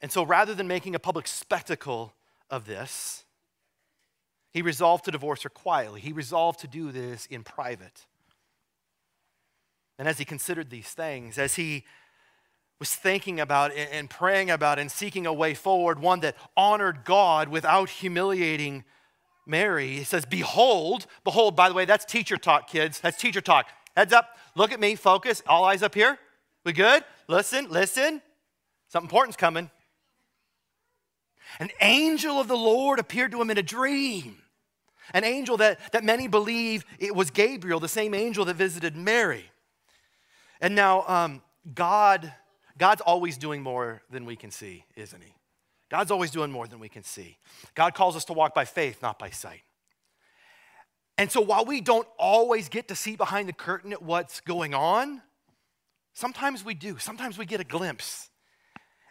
And 0.00 0.10
so 0.10 0.22
rather 0.22 0.54
than 0.54 0.66
making 0.66 0.94
a 0.94 0.98
public 0.98 1.26
spectacle 1.28 2.14
of 2.48 2.64
this, 2.64 3.26
he 4.50 4.62
resolved 4.62 5.04
to 5.04 5.10
divorce 5.10 5.42
her 5.42 5.50
quietly. 5.50 6.00
He 6.00 6.12
resolved 6.12 6.60
to 6.60 6.68
do 6.68 6.90
this 6.90 7.26
in 7.26 7.44
private. 7.44 8.06
And 9.98 10.08
as 10.08 10.16
he 10.16 10.24
considered 10.24 10.70
these 10.70 10.88
things, 10.88 11.36
as 11.36 11.56
he 11.56 11.84
was 12.78 12.94
thinking 12.94 13.38
about 13.38 13.72
and 13.72 14.08
praying 14.08 14.50
about 14.50 14.78
and 14.78 14.90
seeking 14.90 15.26
a 15.26 15.34
way 15.34 15.52
forward, 15.52 15.98
one 15.98 16.20
that 16.20 16.36
honored 16.56 17.04
God 17.04 17.50
without 17.50 17.90
humiliating 17.90 18.84
Mary, 19.44 19.96
he 19.96 20.04
says, 20.04 20.24
Behold, 20.24 21.06
behold, 21.24 21.56
by 21.56 21.68
the 21.68 21.74
way, 21.74 21.84
that's 21.84 22.06
teacher 22.06 22.38
talk, 22.38 22.68
kids. 22.68 23.00
That's 23.00 23.18
teacher 23.18 23.42
talk. 23.42 23.66
Heads 23.98 24.12
up, 24.12 24.38
look 24.54 24.70
at 24.70 24.78
me, 24.78 24.94
focus, 24.94 25.42
all 25.44 25.64
eyes 25.64 25.82
up 25.82 25.92
here. 25.92 26.20
We 26.64 26.72
good? 26.72 27.02
Listen, 27.26 27.68
listen. 27.68 28.22
Something 28.86 29.06
important's 29.06 29.36
coming. 29.36 29.72
An 31.58 31.70
angel 31.80 32.38
of 32.38 32.46
the 32.46 32.56
Lord 32.56 33.00
appeared 33.00 33.32
to 33.32 33.42
him 33.42 33.50
in 33.50 33.58
a 33.58 33.62
dream. 33.62 34.36
An 35.12 35.24
angel 35.24 35.56
that, 35.56 35.80
that 35.90 36.04
many 36.04 36.28
believe 36.28 36.84
it 37.00 37.12
was 37.12 37.32
Gabriel, 37.32 37.80
the 37.80 37.88
same 37.88 38.14
angel 38.14 38.44
that 38.44 38.54
visited 38.54 38.94
Mary. 38.94 39.50
And 40.60 40.76
now, 40.76 41.04
um, 41.08 41.42
God, 41.74 42.32
God's 42.78 43.00
always 43.00 43.36
doing 43.36 43.64
more 43.64 44.02
than 44.12 44.24
we 44.26 44.36
can 44.36 44.52
see, 44.52 44.84
isn't 44.94 45.20
He? 45.20 45.34
God's 45.90 46.12
always 46.12 46.30
doing 46.30 46.52
more 46.52 46.68
than 46.68 46.78
we 46.78 46.88
can 46.88 47.02
see. 47.02 47.36
God 47.74 47.94
calls 47.94 48.14
us 48.14 48.24
to 48.26 48.32
walk 48.32 48.54
by 48.54 48.64
faith, 48.64 49.02
not 49.02 49.18
by 49.18 49.30
sight. 49.30 49.62
And 51.18 51.30
so 51.32 51.40
while 51.40 51.64
we 51.64 51.80
don't 51.80 52.06
always 52.16 52.68
get 52.68 52.86
to 52.88 52.94
see 52.94 53.16
behind 53.16 53.48
the 53.48 53.52
curtain 53.52 53.92
at 53.92 54.00
what's 54.00 54.40
going 54.40 54.72
on, 54.72 55.20
sometimes 56.14 56.64
we 56.64 56.74
do. 56.74 56.96
Sometimes 56.98 57.36
we 57.36 57.44
get 57.44 57.60
a 57.60 57.64
glimpse. 57.64 58.30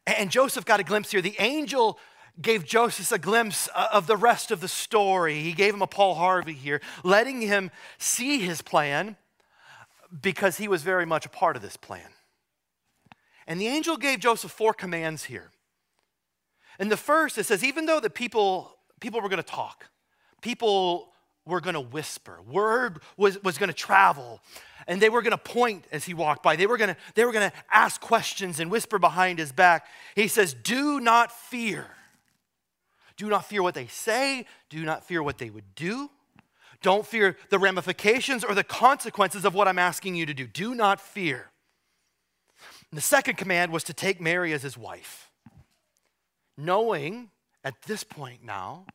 And 0.07 0.31
Joseph 0.31 0.63
got 0.63 0.79
a 0.79 0.83
glimpse 0.83 1.11
here. 1.11 1.21
The 1.21 1.35
angel 1.37 1.99
gave 2.41 2.63
Joseph 2.63 3.11
a 3.11 3.19
glimpse 3.19 3.67
uh, 3.75 3.89
of 3.91 4.07
the 4.07 4.15
rest 4.15 4.51
of 4.51 4.61
the 4.61 4.69
story. 4.69 5.41
He 5.41 5.51
gave 5.51 5.73
him 5.73 5.81
a 5.81 5.87
Paul 5.87 6.15
Harvey 6.15 6.53
here, 6.53 6.81
letting 7.03 7.41
him 7.41 7.71
see 7.97 8.39
his 8.39 8.61
plan 8.61 9.17
because 10.21 10.57
he 10.57 10.69
was 10.69 10.83
very 10.83 11.05
much 11.05 11.25
a 11.25 11.29
part 11.29 11.57
of 11.57 11.61
this 11.61 11.75
plan. 11.75 12.09
And 13.47 13.59
the 13.59 13.67
angel 13.67 13.97
gave 13.97 14.19
Joseph 14.19 14.51
four 14.51 14.73
commands 14.73 15.25
here. 15.25 15.51
And 16.79 16.89
the 16.89 16.97
first, 16.97 17.37
it 17.37 17.45
says, 17.45 17.63
even 17.65 17.85
though 17.85 17.99
the 17.99 18.09
people, 18.09 18.77
people 19.01 19.19
were 19.19 19.29
going 19.29 19.43
to 19.43 19.43
talk, 19.43 19.87
people 20.41 21.11
were 21.47 21.61
going 21.61 21.73
to 21.73 21.81
whisper, 21.81 22.39
word 22.49 22.99
was, 23.15 23.41
was 23.43 23.57
going 23.57 23.69
to 23.69 23.75
travel, 23.75 24.41
and 24.87 25.01
they 25.01 25.09
were 25.09 25.21
going 25.21 25.31
to 25.31 25.37
point 25.37 25.85
as 25.91 26.05
he 26.05 26.13
walked 26.13 26.43
by. 26.43 26.55
They 26.55 26.67
were 26.67 26.77
going 26.77 26.89
to, 26.89 26.97
they 27.15 27.25
were 27.25 27.31
to 27.33 27.51
ask 27.71 27.99
questions 27.99 28.59
and 28.59 28.69
whisper 28.69 28.99
behind 28.99 29.39
his 29.39 29.51
back. 29.51 29.85
He 30.15 30.27
says, 30.27 30.53
Do 30.53 30.99
not 30.99 31.31
fear. 31.31 31.87
Do 33.17 33.29
not 33.29 33.45
fear 33.45 33.63
what 33.63 33.73
they 33.73 33.87
say. 33.87 34.45
Do 34.69 34.85
not 34.85 35.03
fear 35.03 35.23
what 35.23 35.39
they 35.39 35.49
would 35.49 35.75
do. 35.75 36.09
Don't 36.81 37.05
fear 37.05 37.35
the 37.49 37.57
ramifications 37.57 38.43
or 38.43 38.53
the 38.53 38.63
consequences 38.63 39.43
of 39.43 39.55
what 39.55 39.67
I'm 39.67 39.79
asking 39.79 40.15
you 40.15 40.25
to 40.27 40.33
do. 40.33 40.45
Do 40.45 40.75
not 40.75 41.01
fear. 41.01 41.49
And 42.91 42.97
the 42.97 43.01
second 43.01 43.37
command 43.37 43.71
was 43.71 43.83
to 43.85 43.93
take 43.93 44.21
Mary 44.21 44.53
as 44.53 44.61
his 44.61 44.77
wife, 44.77 45.31
knowing 46.55 47.31
at 47.63 47.81
this 47.83 48.03
point 48.03 48.43
now 48.43 48.85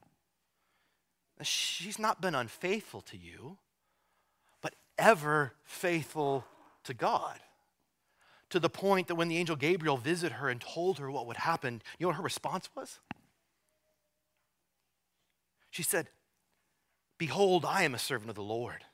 she's 1.47 1.99
not 1.99 2.21
been 2.21 2.35
unfaithful 2.35 3.01
to 3.03 3.17
you, 3.17 3.59
but 4.61 4.75
ever 4.99 5.55
faithful 5.65 6.45
to 6.85 6.95
God. 6.95 7.39
To 8.51 8.61
the 8.61 8.69
point 8.69 9.09
that 9.09 9.15
when 9.15 9.29
the 9.29 9.39
angel 9.39 9.57
Gabriel 9.57 9.97
visited 9.97 10.35
her 10.35 10.49
and 10.49 10.61
told 10.61 10.99
her 10.99 11.11
what 11.11 11.27
would 11.27 11.39
happen, 11.39 11.81
you 11.99 12.05
know 12.05 12.09
what 12.09 12.17
her 12.17 12.23
response 12.23 12.69
was? 12.75 12.99
She 15.71 15.83
said, 15.83 16.09
Behold, 17.17 17.65
I 17.65 17.85
am 17.85 17.95
a 17.95 17.99
servant 17.99 18.29
of 18.29 18.37
the 18.37 18.43
Lord. 18.43 18.85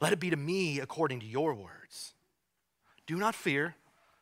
Let 0.00 0.12
it 0.12 0.20
be 0.20 0.30
to 0.30 0.36
me 0.36 0.80
according 0.80 1.20
to 1.20 1.26
your 1.26 1.54
words. 1.54 2.14
Do 3.06 3.16
not 3.16 3.34
fear. 3.34 3.74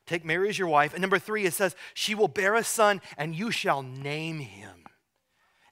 Take 0.06 0.24
Mary 0.24 0.48
as 0.48 0.58
your 0.58 0.68
wife. 0.68 0.94
And 0.94 1.00
number 1.00 1.18
three, 1.18 1.44
it 1.44 1.52
says, 1.52 1.76
She 1.94 2.14
will 2.14 2.28
bear 2.28 2.54
a 2.54 2.64
son, 2.64 3.00
and 3.16 3.34
you 3.34 3.50
shall 3.50 3.82
name 3.82 4.38
him. 4.38 4.84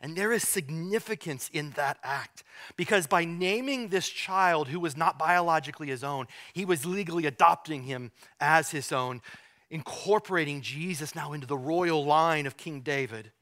And 0.05 0.15
there 0.15 0.33
is 0.33 0.47
significance 0.47 1.49
in 1.51 1.71
that 1.77 1.97
act 2.03 2.45
because 2.77 3.07
by 3.07 3.25
naming 3.25 3.89
this 3.89 4.07
child 4.07 4.69
who 4.69 4.79
was 4.79 4.99
not 4.99 5.19
biologically 5.19 5.87
his 5.87 6.05
own, 6.05 6.27
he 6.53 6.67
was 6.67 6.85
legally 6.85 7.25
adopting 7.25 7.85
him 7.85 8.13
as 8.39 8.71
his 8.71 8.93
own, 8.93 9.23
incorporating 9.71 10.61
Jesus 10.61 11.15
now 11.15 11.33
into 11.33 11.47
the 11.47 11.57
royal 11.57 12.05
line 12.05 12.45
of 12.45 12.59
King 12.59 12.83
David. 12.83 13.33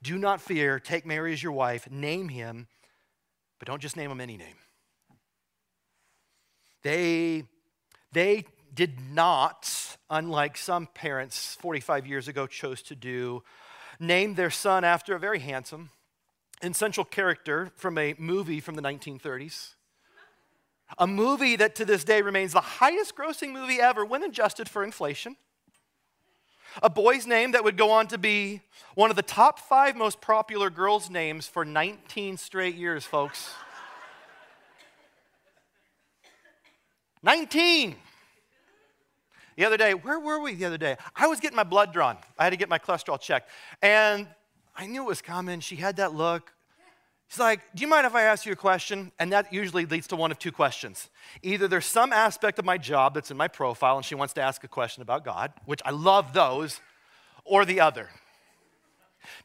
Do 0.00 0.16
not 0.16 0.40
fear. 0.40 0.78
Take 0.78 1.04
Mary 1.04 1.32
as 1.32 1.42
your 1.42 1.50
wife, 1.50 1.90
name 1.90 2.28
him, 2.28 2.68
but 3.58 3.66
don't 3.66 3.82
just 3.82 3.96
name 3.96 4.12
him 4.12 4.20
any 4.20 4.36
name. 4.36 4.58
They, 6.84 7.42
they 8.12 8.44
did 8.72 9.00
not, 9.12 9.96
unlike 10.08 10.56
some 10.56 10.86
parents 10.86 11.56
45 11.56 12.06
years 12.06 12.28
ago 12.28 12.46
chose 12.46 12.80
to 12.82 12.94
do, 12.94 13.42
name 13.98 14.36
their 14.36 14.50
son 14.50 14.84
after 14.84 15.16
a 15.16 15.18
very 15.18 15.40
handsome 15.40 15.90
and 16.62 16.74
central 16.74 17.04
character 17.04 17.72
from 17.74 17.98
a 17.98 18.14
movie 18.18 18.60
from 18.60 18.76
the 18.76 18.82
1930s. 18.82 19.74
A 20.98 21.06
movie 21.06 21.56
that 21.56 21.74
to 21.76 21.84
this 21.84 22.04
day 22.04 22.22
remains 22.22 22.52
the 22.52 22.60
highest 22.60 23.16
grossing 23.16 23.52
movie 23.52 23.80
ever 23.80 24.04
when 24.04 24.22
adjusted 24.22 24.68
for 24.68 24.84
inflation. 24.84 25.36
A 26.82 26.88
boy's 26.88 27.26
name 27.26 27.52
that 27.52 27.64
would 27.64 27.76
go 27.76 27.90
on 27.90 28.06
to 28.08 28.18
be 28.18 28.62
one 28.94 29.10
of 29.10 29.16
the 29.16 29.22
top 29.22 29.58
five 29.58 29.96
most 29.96 30.20
popular 30.20 30.70
girls' 30.70 31.10
names 31.10 31.46
for 31.46 31.64
19 31.64 32.36
straight 32.36 32.76
years, 32.76 33.04
folks. 33.04 33.50
19. 37.22 37.94
The 39.56 39.64
other 39.66 39.76
day, 39.76 39.92
where 39.92 40.18
were 40.18 40.40
we 40.40 40.54
the 40.54 40.64
other 40.64 40.78
day? 40.78 40.96
I 41.14 41.26
was 41.26 41.40
getting 41.40 41.56
my 41.56 41.62
blood 41.62 41.92
drawn. 41.92 42.16
I 42.38 42.44
had 42.44 42.50
to 42.50 42.56
get 42.56 42.70
my 42.70 42.78
cholesterol 42.78 43.20
checked. 43.20 43.50
And 43.82 44.26
I 44.74 44.86
knew 44.86 45.02
it 45.02 45.06
was 45.06 45.22
coming. 45.22 45.60
She 45.60 45.76
had 45.76 45.96
that 45.96 46.14
look. 46.14 46.52
She's 47.28 47.38
like, 47.38 47.60
Do 47.74 47.80
you 47.80 47.88
mind 47.88 48.06
if 48.06 48.14
I 48.14 48.22
ask 48.22 48.44
you 48.44 48.52
a 48.52 48.56
question? 48.56 49.12
And 49.18 49.32
that 49.32 49.52
usually 49.52 49.86
leads 49.86 50.06
to 50.08 50.16
one 50.16 50.30
of 50.30 50.38
two 50.38 50.52
questions. 50.52 51.08
Either 51.42 51.66
there's 51.68 51.86
some 51.86 52.12
aspect 52.12 52.58
of 52.58 52.64
my 52.64 52.78
job 52.78 53.14
that's 53.14 53.30
in 53.30 53.36
my 53.36 53.48
profile 53.48 53.96
and 53.96 54.04
she 54.04 54.14
wants 54.14 54.34
to 54.34 54.42
ask 54.42 54.64
a 54.64 54.68
question 54.68 55.02
about 55.02 55.24
God, 55.24 55.52
which 55.64 55.80
I 55.84 55.90
love 55.90 56.32
those, 56.32 56.80
or 57.44 57.64
the 57.64 57.80
other. 57.80 58.10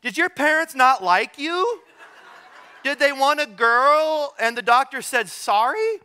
Did 0.01 0.17
your 0.17 0.29
parents 0.29 0.75
not 0.75 1.03
like 1.03 1.37
you? 1.37 1.81
Did 2.83 2.99
they 2.99 3.11
want 3.11 3.39
a 3.39 3.45
girl 3.45 4.33
and 4.39 4.57
the 4.57 4.61
doctor 4.61 5.01
said 5.01 5.29
sorry? 5.29 5.99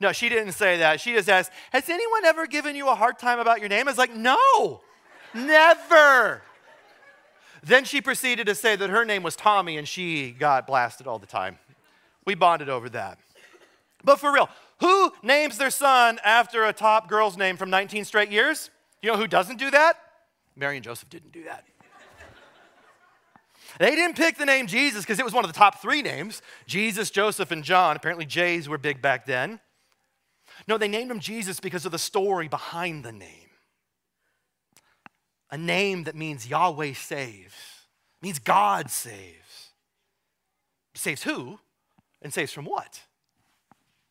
No, 0.00 0.12
she 0.12 0.28
didn't 0.28 0.52
say 0.52 0.78
that. 0.78 1.00
She 1.00 1.14
just 1.14 1.28
asked, 1.28 1.52
Has 1.70 1.88
anyone 1.88 2.24
ever 2.24 2.46
given 2.46 2.76
you 2.76 2.88
a 2.88 2.94
hard 2.94 3.18
time 3.18 3.38
about 3.38 3.60
your 3.60 3.68
name? 3.68 3.88
I 3.88 3.90
was 3.90 3.98
like, 3.98 4.14
No, 4.14 4.80
never. 5.32 6.42
Then 7.64 7.84
she 7.84 8.02
proceeded 8.02 8.46
to 8.46 8.54
say 8.54 8.76
that 8.76 8.90
her 8.90 9.04
name 9.04 9.22
was 9.22 9.36
Tommy 9.36 9.78
and 9.78 9.88
she 9.88 10.32
got 10.32 10.66
blasted 10.66 11.06
all 11.06 11.18
the 11.18 11.26
time. 11.26 11.58
We 12.26 12.34
bonded 12.34 12.68
over 12.68 12.90
that. 12.90 13.18
But 14.04 14.20
for 14.20 14.32
real, 14.32 14.50
who 14.80 15.12
names 15.22 15.56
their 15.56 15.70
son 15.70 16.18
after 16.22 16.64
a 16.64 16.74
top 16.74 17.08
girl's 17.08 17.38
name 17.38 17.56
from 17.56 17.70
19 17.70 18.04
straight 18.04 18.30
years? 18.30 18.70
You 19.02 19.10
know 19.10 19.16
who 19.16 19.26
doesn't 19.26 19.58
do 19.58 19.70
that? 19.70 19.96
Mary 20.56 20.76
and 20.76 20.84
Joseph 20.84 21.08
didn't 21.08 21.32
do 21.32 21.44
that. 21.44 21.64
They 23.78 23.96
didn't 23.96 24.16
pick 24.16 24.36
the 24.36 24.46
name 24.46 24.66
Jesus 24.66 25.02
because 25.02 25.18
it 25.18 25.24
was 25.24 25.32
one 25.32 25.44
of 25.44 25.52
the 25.52 25.58
top 25.58 25.80
three 25.82 26.02
names 26.02 26.42
Jesus, 26.66 27.10
Joseph, 27.10 27.50
and 27.50 27.64
John. 27.64 27.96
Apparently, 27.96 28.26
J's 28.26 28.68
were 28.68 28.78
big 28.78 29.02
back 29.02 29.26
then. 29.26 29.58
No, 30.68 30.78
they 30.78 30.86
named 30.86 31.10
him 31.10 31.18
Jesus 31.18 31.58
because 31.58 31.84
of 31.84 31.90
the 31.92 31.98
story 31.98 32.46
behind 32.46 33.04
the 33.04 33.10
name 33.10 33.43
a 35.54 35.56
name 35.56 36.02
that 36.02 36.16
means 36.16 36.48
Yahweh 36.48 36.94
saves, 36.94 37.54
means 38.20 38.40
God 38.40 38.90
saves. 38.90 39.70
Saves 40.94 41.22
who? 41.22 41.60
And 42.20 42.34
saves 42.34 42.50
from 42.50 42.64
what? 42.64 43.02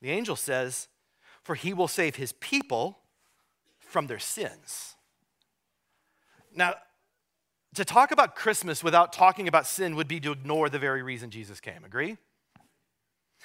The 0.01 0.09
angel 0.09 0.37
says, 0.37 0.87
For 1.41 1.55
he 1.55 1.73
will 1.73 1.89
save 1.89 2.15
his 2.15 2.31
people 2.31 2.99
from 3.77 4.07
their 4.07 4.19
sins. 4.19 4.95
Now, 6.55 6.75
to 7.75 7.83
talk 7.83 8.13
about 8.13 8.37
Christmas 8.37 8.81
without 8.81 9.11
talking 9.11 9.49
about 9.49 9.67
sin 9.67 9.97
would 9.97 10.07
be 10.07 10.21
to 10.21 10.31
ignore 10.31 10.69
the 10.69 10.79
very 10.79 11.03
reason 11.03 11.29
Jesus 11.29 11.59
came. 11.59 11.83
Agree? 11.83 12.15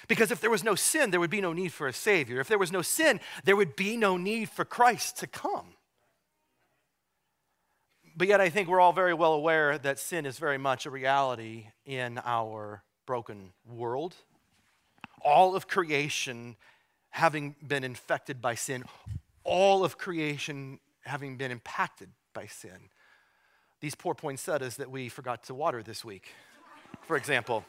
Because 0.07 0.31
if 0.31 0.39
there 0.39 0.49
was 0.49 0.63
no 0.63 0.75
sin, 0.75 1.11
there 1.11 1.19
would 1.19 1.29
be 1.29 1.41
no 1.41 1.51
need 1.51 1.73
for 1.73 1.85
a 1.89 1.93
Savior. 1.93 2.39
If 2.39 2.47
there 2.47 2.57
was 2.57 2.71
no 2.71 2.81
sin, 2.81 3.19
there 3.43 3.57
would 3.57 3.75
be 3.75 3.97
no 3.97 4.15
need 4.15 4.49
for 4.49 4.63
Christ 4.63 5.17
to 5.17 5.27
come. 5.27 5.73
But 8.19 8.27
yet, 8.27 8.41
I 8.41 8.49
think 8.49 8.67
we're 8.67 8.81
all 8.81 8.91
very 8.91 9.13
well 9.13 9.31
aware 9.31 9.77
that 9.77 9.97
sin 9.97 10.25
is 10.25 10.37
very 10.37 10.57
much 10.57 10.85
a 10.85 10.89
reality 10.89 11.67
in 11.85 12.19
our 12.25 12.83
broken 13.05 13.53
world. 13.65 14.13
All 15.21 15.55
of 15.55 15.69
creation 15.69 16.57
having 17.11 17.55
been 17.65 17.85
infected 17.85 18.41
by 18.41 18.55
sin, 18.55 18.83
all 19.45 19.85
of 19.85 19.97
creation 19.97 20.79
having 21.05 21.37
been 21.37 21.49
impacted 21.49 22.09
by 22.33 22.47
sin. 22.47 22.89
these 23.79 23.95
poor 23.95 24.13
poinsettias 24.13 24.75
that 24.75 24.91
we 24.91 25.07
forgot 25.07 25.45
to 25.45 25.53
water 25.53 25.81
this 25.81 26.03
week, 26.03 26.33
for 27.03 27.15
example. 27.15 27.63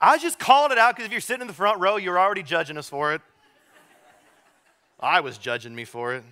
I 0.00 0.18
just 0.18 0.40
called 0.40 0.72
it 0.72 0.78
out 0.78 0.96
because 0.96 1.06
if 1.06 1.12
you're 1.12 1.20
sitting 1.20 1.42
in 1.42 1.46
the 1.46 1.54
front 1.54 1.78
row, 1.78 1.96
you're 1.96 2.18
already 2.18 2.42
judging 2.42 2.76
us 2.76 2.88
for 2.88 3.14
it. 3.14 3.22
I 4.98 5.20
was 5.20 5.38
judging 5.38 5.76
me 5.76 5.84
for 5.84 6.16
it. 6.16 6.24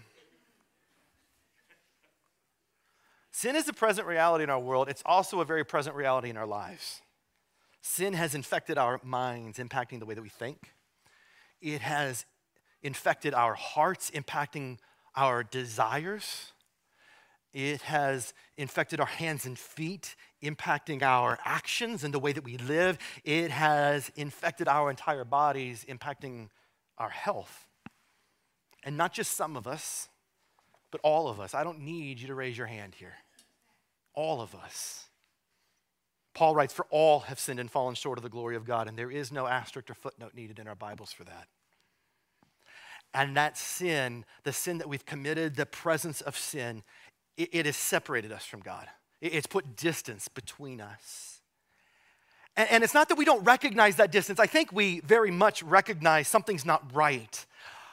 Sin 3.39 3.55
is 3.55 3.69
a 3.69 3.73
present 3.73 4.09
reality 4.09 4.43
in 4.43 4.51
our 4.51 4.59
world, 4.59 4.89
it's 4.89 5.05
also 5.07 5.41
a 5.41 5.45
very 5.45 5.65
present 5.65 5.95
reality 5.95 6.29
in 6.29 6.37
our 6.37 6.45
lives. 6.45 7.03
Sin 7.81 8.13
has 8.15 8.35
infected 8.35 8.77
our 8.79 9.01
minds, 9.05 9.61
impacting 9.61 10.01
the 10.01 10.07
way 10.07 10.15
that 10.15 10.23
we 10.23 10.29
think. 10.29 10.73
It 11.61 11.81
has 11.81 12.27
infected 12.83 13.35
our 13.35 13.55
hearts, 13.55 14.11
impacting 14.11 14.79
our 15.15 15.45
desires. 15.45 16.53
It 17.53 17.83
has 17.83 18.35
infected 18.57 18.99
our 18.99 19.07
hands 19.07 19.47
and 19.47 19.57
feet, 19.57 20.17
impacting 20.43 21.05
our 21.05 21.39
actions 21.45 22.03
and 22.03 22.13
the 22.13 22.19
way 22.19 22.33
that 22.33 22.43
we 22.43 22.57
live. 22.57 22.99
It 23.23 23.53
has 23.53 24.11
infected 24.17 24.67
our 24.67 24.91
entire 24.91 25.25
bodies, 25.25 25.87
impacting 25.89 26.49
our 26.99 27.11
health. 27.11 27.69
And 28.83 28.97
not 28.97 29.13
just 29.13 29.37
some 29.37 29.57
of 29.57 29.69
us, 29.69 30.09
but 30.91 31.01
all 31.05 31.29
of 31.29 31.39
us. 31.39 31.55
I 31.55 31.63
don't 31.63 31.79
need 31.81 32.19
you 32.19 32.27
to 32.27 32.35
raise 32.35 32.59
your 32.59 32.67
hand 32.67 32.97
here. 32.97 33.15
All 34.19 34.41
of 34.41 34.53
us. 34.53 35.05
Paul 36.35 36.53
writes, 36.53 36.73
For 36.73 36.89
all 36.91 37.21
have 37.21 37.39
sinned 37.39 37.61
and 37.61 37.71
fallen 37.71 37.95
short 37.95 38.19
of 38.19 38.25
the 38.25 38.29
glory 38.29 38.57
of 38.57 38.65
God, 38.65 38.89
and 38.89 38.99
there 38.99 39.13
is 39.13 39.31
no 39.31 39.47
asterisk 39.47 39.89
or 39.91 39.95
footnote 39.95 40.35
needed 40.35 40.59
in 40.59 40.67
our 40.67 40.75
Bibles 40.75 41.13
for 41.13 41.23
that. 41.23 41.47
And 43.15 43.37
that 43.37 43.57
sin, 43.57 44.25
the 44.43 44.53
sin 44.53 44.79
that 44.79 44.89
we've 44.89 45.07
committed, 45.07 45.55
the 45.55 45.67
presence 45.67 46.21
of 46.21 46.37
sin, 46.37 46.83
it, 47.37 47.51
it 47.53 47.67
has 47.67 47.77
separated 47.77 48.33
us 48.33 48.45
from 48.45 48.59
God. 48.59 48.89
It, 49.21 49.35
it's 49.35 49.47
put 49.47 49.77
distance 49.77 50.27
between 50.27 50.81
us. 50.81 51.41
And, 52.57 52.69
and 52.73 52.83
it's 52.83 52.95
not 52.95 53.09
that 53.11 53.19
we 53.19 53.25
don't 53.25 53.45
recognize 53.45 53.95
that 53.97 54.11
distance. 54.11 54.41
I 54.41 54.49
think 54.49 54.73
we 54.73 54.99
very 54.99 55.31
much 55.31 55.63
recognize 55.63 56.27
something's 56.27 56.67
not 56.67 56.93
right. 56.93 57.47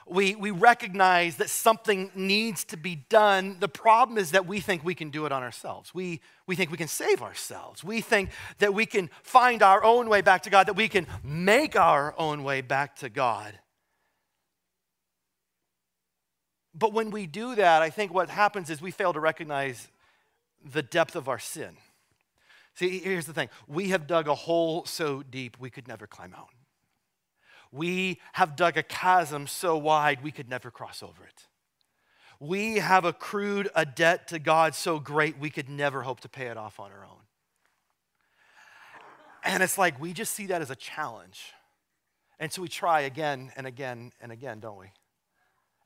We, 0.07 0.35
we 0.35 0.51
recognize 0.51 1.37
that 1.37 1.49
something 1.49 2.11
needs 2.13 2.63
to 2.65 2.77
be 2.77 2.95
done. 3.09 3.57
The 3.59 3.67
problem 3.67 4.19
is 4.19 4.31
that 4.31 4.45
we 4.45 4.59
think 4.59 4.83
we 4.83 4.93
can 4.93 5.09
do 5.09 5.25
it 5.25 5.31
on 5.31 5.41
ourselves. 5.41 5.95
We, 5.95 6.21
we 6.45 6.55
think 6.55 6.69
we 6.69 6.77
can 6.77 6.87
save 6.87 7.23
ourselves. 7.23 7.83
We 7.83 8.01
think 8.01 8.29
that 8.59 8.73
we 8.73 8.85
can 8.85 9.09
find 9.23 9.63
our 9.63 9.83
own 9.83 10.07
way 10.07 10.21
back 10.21 10.43
to 10.43 10.51
God, 10.51 10.67
that 10.67 10.75
we 10.75 10.87
can 10.87 11.07
make 11.23 11.75
our 11.75 12.13
own 12.19 12.43
way 12.43 12.61
back 12.61 12.97
to 12.97 13.09
God. 13.09 13.57
But 16.75 16.93
when 16.93 17.09
we 17.09 17.25
do 17.25 17.55
that, 17.55 17.81
I 17.81 17.89
think 17.89 18.13
what 18.13 18.29
happens 18.29 18.69
is 18.69 18.81
we 18.81 18.91
fail 18.91 19.13
to 19.13 19.19
recognize 19.19 19.87
the 20.63 20.83
depth 20.83 21.15
of 21.15 21.27
our 21.27 21.39
sin. 21.39 21.77
See, 22.75 22.99
here's 22.99 23.25
the 23.25 23.33
thing 23.33 23.49
we 23.67 23.89
have 23.89 24.05
dug 24.05 24.27
a 24.27 24.35
hole 24.35 24.85
so 24.85 25.23
deep 25.23 25.57
we 25.59 25.69
could 25.69 25.87
never 25.87 26.05
climb 26.05 26.35
out. 26.35 26.49
We 27.75 28.19
have 28.33 28.55
dug 28.55 28.77
a 28.77 28.83
chasm 28.83 29.47
so 29.47 29.77
wide 29.77 30.23
we 30.23 30.31
could 30.31 30.49
never 30.49 30.71
cross 30.71 31.03
over 31.03 31.23
it. 31.23 31.47
We 32.39 32.77
have 32.77 33.05
accrued 33.05 33.69
a 33.75 33.85
debt 33.85 34.27
to 34.29 34.39
God 34.39 34.75
so 34.75 34.99
great 34.99 35.39
we 35.39 35.49
could 35.49 35.69
never 35.69 36.01
hope 36.01 36.19
to 36.21 36.29
pay 36.29 36.47
it 36.47 36.57
off 36.57 36.79
on 36.79 36.91
our 36.91 37.05
own. 37.05 37.21
And 39.43 39.61
it's 39.63 39.77
like 39.77 39.99
we 39.99 40.13
just 40.13 40.33
see 40.33 40.47
that 40.47 40.61
as 40.61 40.69
a 40.69 40.75
challenge. 40.75 41.53
And 42.39 42.51
so 42.51 42.61
we 42.61 42.67
try 42.67 43.01
again 43.01 43.51
and 43.55 43.65
again 43.65 44.11
and 44.19 44.31
again, 44.31 44.59
don't 44.59 44.77
we? 44.77 44.91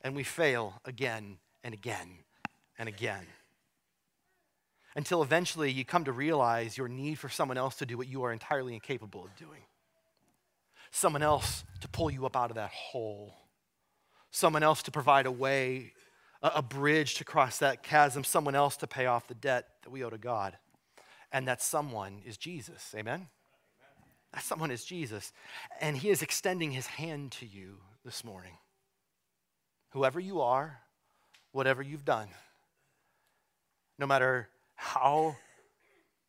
and 0.02 0.16
we 0.16 0.24
fail 0.24 0.80
again 0.84 1.38
and 1.62 1.74
again 1.74 2.08
and 2.78 2.88
again. 2.88 3.26
Until 4.96 5.22
eventually 5.22 5.70
you 5.70 5.84
come 5.84 6.04
to 6.04 6.12
realize 6.12 6.76
your 6.76 6.88
need 6.88 7.18
for 7.18 7.28
someone 7.28 7.58
else 7.58 7.76
to 7.76 7.86
do 7.86 7.96
what 7.96 8.08
you 8.08 8.24
are 8.24 8.32
entirely 8.32 8.74
incapable 8.74 9.24
of 9.24 9.36
doing. 9.36 9.60
Someone 10.90 11.22
else 11.22 11.64
to 11.80 11.88
pull 11.88 12.10
you 12.10 12.26
up 12.26 12.36
out 12.36 12.50
of 12.50 12.56
that 12.56 12.70
hole. 12.70 13.34
Someone 14.30 14.62
else 14.62 14.82
to 14.84 14.90
provide 14.90 15.26
a 15.26 15.32
way, 15.32 15.92
a, 16.42 16.62
bridge 16.62 17.14
to 17.16 17.24
cross 17.24 17.58
that 17.58 17.82
chasm. 17.82 18.24
Someone 18.24 18.54
else 18.54 18.76
to 18.78 18.86
pay 18.86 19.06
off 19.06 19.26
the 19.26 19.34
debt 19.34 19.66
that 19.82 19.90
we 19.90 20.04
owe 20.04 20.10
to 20.10 20.18
God. 20.18 20.56
And 21.32 21.46
that 21.48 21.62
someone 21.62 22.22
is 22.24 22.36
Jesus. 22.36 22.94
Amen? 22.96 23.28
That 24.32 24.42
someone 24.42 24.70
is 24.70 24.84
Jesus. 24.84 25.32
And 25.80 25.96
he 25.96 26.10
is 26.10 26.22
extending 26.22 26.72
his 26.72 26.86
hand 26.86 27.32
to 27.32 27.46
you 27.46 27.78
this 28.04 28.24
morning 28.24 28.56
whoever 29.90 30.20
you 30.20 30.40
are, 30.40 30.78
whatever 31.52 31.82
you've 31.82 32.04
done, 32.04 32.28
no 33.98 34.06
matter 34.06 34.48
how 34.76 35.36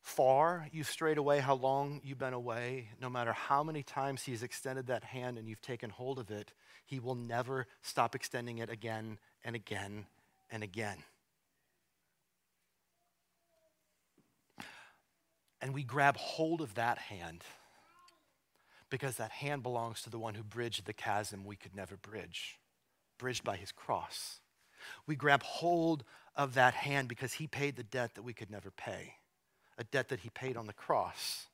far 0.02 0.68
you've 0.72 0.90
strayed 0.90 1.18
away, 1.18 1.40
how 1.40 1.56
long 1.56 2.02
you've 2.04 2.18
been 2.18 2.34
away, 2.34 2.90
no 3.00 3.10
matter 3.10 3.34
how 3.34 3.64
many 3.64 3.84
times 3.84 4.24
He's 4.24 4.44
extended 4.44 4.88
that 4.88 5.04
hand 5.04 5.38
and 5.38 5.48
you've 5.48 5.62
taken 5.62 5.90
hold 5.90 6.20
of 6.20 6.32
it, 6.32 6.52
He 6.86 7.00
will 7.00 7.16
never 7.16 7.68
stop 7.82 8.16
extending 8.16 8.58
it 8.58 8.70
again 8.70 9.20
and 9.44 9.56
again 9.56 10.06
and 10.52 10.64
again. 10.64 10.98
And 15.62 15.74
we 15.74 15.84
grab 15.84 16.18
hold 16.18 16.62
of 16.62 16.74
that 16.74 16.98
hand 16.98 17.44
because 18.90 19.18
that 19.18 19.32
hand 19.32 19.62
belongs 19.64 20.02
to 20.02 20.10
the 20.10 20.18
one 20.18 20.34
who 20.34 20.44
bridged 20.44 20.86
the 20.86 20.94
chasm 20.94 21.46
we 21.46 21.56
could 21.56 21.76
never 21.76 21.96
bridge 21.96 22.60
bridged 23.22 23.44
by 23.44 23.56
his 23.56 23.72
cross. 23.72 24.40
We 25.06 25.16
grab 25.16 25.44
hold 25.44 26.04
of 26.36 26.56
that 26.56 26.74
hand 26.74 27.08
because 27.08 27.34
he 27.34 27.46
paid 27.46 27.76
the 27.76 27.84
debt 27.84 28.16
that 28.16 28.24
we 28.24 28.34
could 28.34 28.50
never 28.50 28.72
pay, 28.72 29.14
a 29.82 29.84
debt 29.84 30.10
that 30.10 30.22
he 30.22 30.30
paid 30.30 30.56
on 30.56 30.68
the 30.68 30.74
cross. 30.74 31.48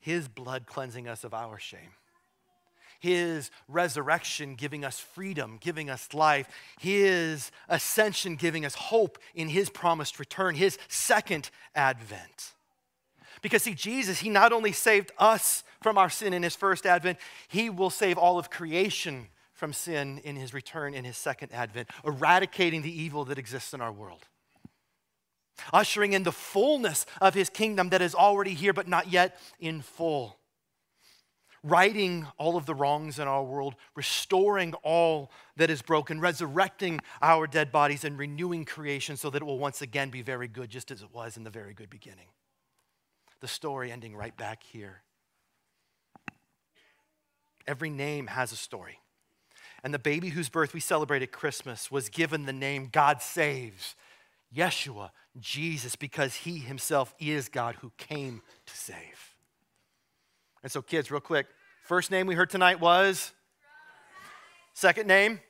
His 0.00 0.26
blood 0.26 0.66
cleansing 0.66 1.06
us 1.06 1.22
of 1.22 1.32
our 1.32 1.58
shame. 1.60 1.92
His 2.98 3.50
resurrection 3.68 4.54
giving 4.54 4.84
us 4.84 4.98
freedom, 4.98 5.58
giving 5.60 5.90
us 5.90 6.14
life. 6.14 6.48
His 6.78 7.50
ascension 7.68 8.36
giving 8.36 8.64
us 8.64 8.74
hope 8.74 9.18
in 9.34 9.48
His 9.48 9.68
promised 9.68 10.18
return, 10.18 10.54
His 10.54 10.78
second 10.88 11.50
advent. 11.74 12.52
Because, 13.42 13.64
see, 13.64 13.74
Jesus, 13.74 14.20
He 14.20 14.30
not 14.30 14.52
only 14.52 14.70
saved 14.70 15.10
us 15.18 15.64
from 15.82 15.98
our 15.98 16.10
sin 16.10 16.32
in 16.32 16.44
His 16.44 16.54
first 16.54 16.86
advent, 16.86 17.18
He 17.48 17.70
will 17.70 17.90
save 17.90 18.18
all 18.18 18.38
of 18.38 18.50
creation 18.50 19.26
from 19.52 19.72
sin 19.72 20.20
in 20.22 20.36
His 20.36 20.54
return 20.54 20.94
in 20.94 21.04
His 21.04 21.16
second 21.16 21.52
advent, 21.52 21.90
eradicating 22.04 22.82
the 22.82 23.02
evil 23.02 23.24
that 23.24 23.38
exists 23.38 23.74
in 23.74 23.80
our 23.80 23.92
world. 23.92 24.28
Ushering 25.72 26.12
in 26.12 26.22
the 26.22 26.32
fullness 26.32 27.06
of 27.20 27.34
His 27.34 27.48
kingdom 27.48 27.90
that 27.90 28.02
is 28.02 28.14
already 28.14 28.54
here 28.54 28.72
but 28.72 28.88
not 28.88 29.10
yet 29.10 29.38
in 29.60 29.80
full. 29.82 30.38
Righting 31.64 32.26
all 32.38 32.56
of 32.56 32.66
the 32.66 32.74
wrongs 32.74 33.20
in 33.20 33.28
our 33.28 33.44
world, 33.44 33.76
restoring 33.94 34.74
all 34.82 35.30
that 35.56 35.70
is 35.70 35.80
broken, 35.80 36.20
resurrecting 36.20 37.00
our 37.20 37.46
dead 37.46 37.70
bodies, 37.70 38.02
and 38.02 38.18
renewing 38.18 38.64
creation 38.64 39.16
so 39.16 39.30
that 39.30 39.42
it 39.42 39.44
will 39.44 39.60
once 39.60 39.80
again 39.80 40.10
be 40.10 40.22
very 40.22 40.48
good, 40.48 40.70
just 40.70 40.90
as 40.90 41.02
it 41.02 41.14
was 41.14 41.36
in 41.36 41.44
the 41.44 41.50
very 41.50 41.72
good 41.72 41.88
beginning 41.88 42.26
the 43.42 43.48
story 43.48 43.92
ending 43.92 44.16
right 44.16 44.36
back 44.36 44.62
here. 44.62 45.02
Every 47.66 47.90
name 47.90 48.28
has 48.28 48.52
a 48.52 48.56
story. 48.56 49.00
And 49.84 49.92
the 49.92 49.98
baby 49.98 50.28
whose 50.28 50.48
birth 50.48 50.72
we 50.72 50.80
celebrate 50.80 51.22
at 51.22 51.32
Christmas 51.32 51.90
was 51.90 52.08
given 52.08 52.46
the 52.46 52.52
name 52.52 52.88
God 52.90 53.20
saves, 53.20 53.96
Yeshua, 54.54 55.10
Jesus, 55.40 55.96
because 55.96 56.34
he 56.34 56.58
himself 56.58 57.14
is 57.18 57.48
God 57.48 57.76
who 57.76 57.92
came 57.96 58.42
to 58.66 58.76
save. 58.76 59.36
And 60.62 60.70
so, 60.70 60.82
kids, 60.82 61.10
real 61.10 61.20
quick, 61.20 61.46
first 61.84 62.10
name 62.10 62.26
we 62.26 62.34
heard 62.34 62.50
tonight 62.50 62.80
was? 62.80 63.32
Second 64.74 65.06
name? 65.06 65.40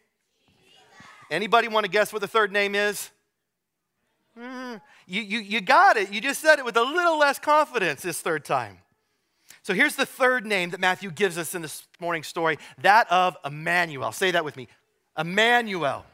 Anybody 1.30 1.68
want 1.68 1.84
to 1.84 1.90
guess 1.90 2.12
what 2.12 2.20
the 2.20 2.28
third 2.28 2.52
name 2.52 2.74
is? 2.74 3.10
Mm, 4.38 4.80
you, 5.06 5.22
you, 5.22 5.38
you 5.40 5.60
got 5.60 5.96
it. 5.96 6.12
You 6.12 6.20
just 6.20 6.40
said 6.40 6.58
it 6.58 6.64
with 6.64 6.76
a 6.76 6.82
little 6.82 7.18
less 7.18 7.38
confidence 7.38 8.02
this 8.02 8.20
third 8.20 8.44
time. 8.44 8.78
So 9.62 9.74
here's 9.74 9.94
the 9.94 10.06
third 10.06 10.44
name 10.44 10.70
that 10.70 10.80
Matthew 10.80 11.10
gives 11.10 11.38
us 11.38 11.54
in 11.54 11.62
this 11.62 11.86
morning's 12.00 12.26
story 12.26 12.58
that 12.80 13.10
of 13.10 13.36
Emmanuel. 13.44 14.12
Say 14.12 14.30
that 14.32 14.44
with 14.44 14.56
me 14.56 14.68
Emmanuel. 15.16 16.04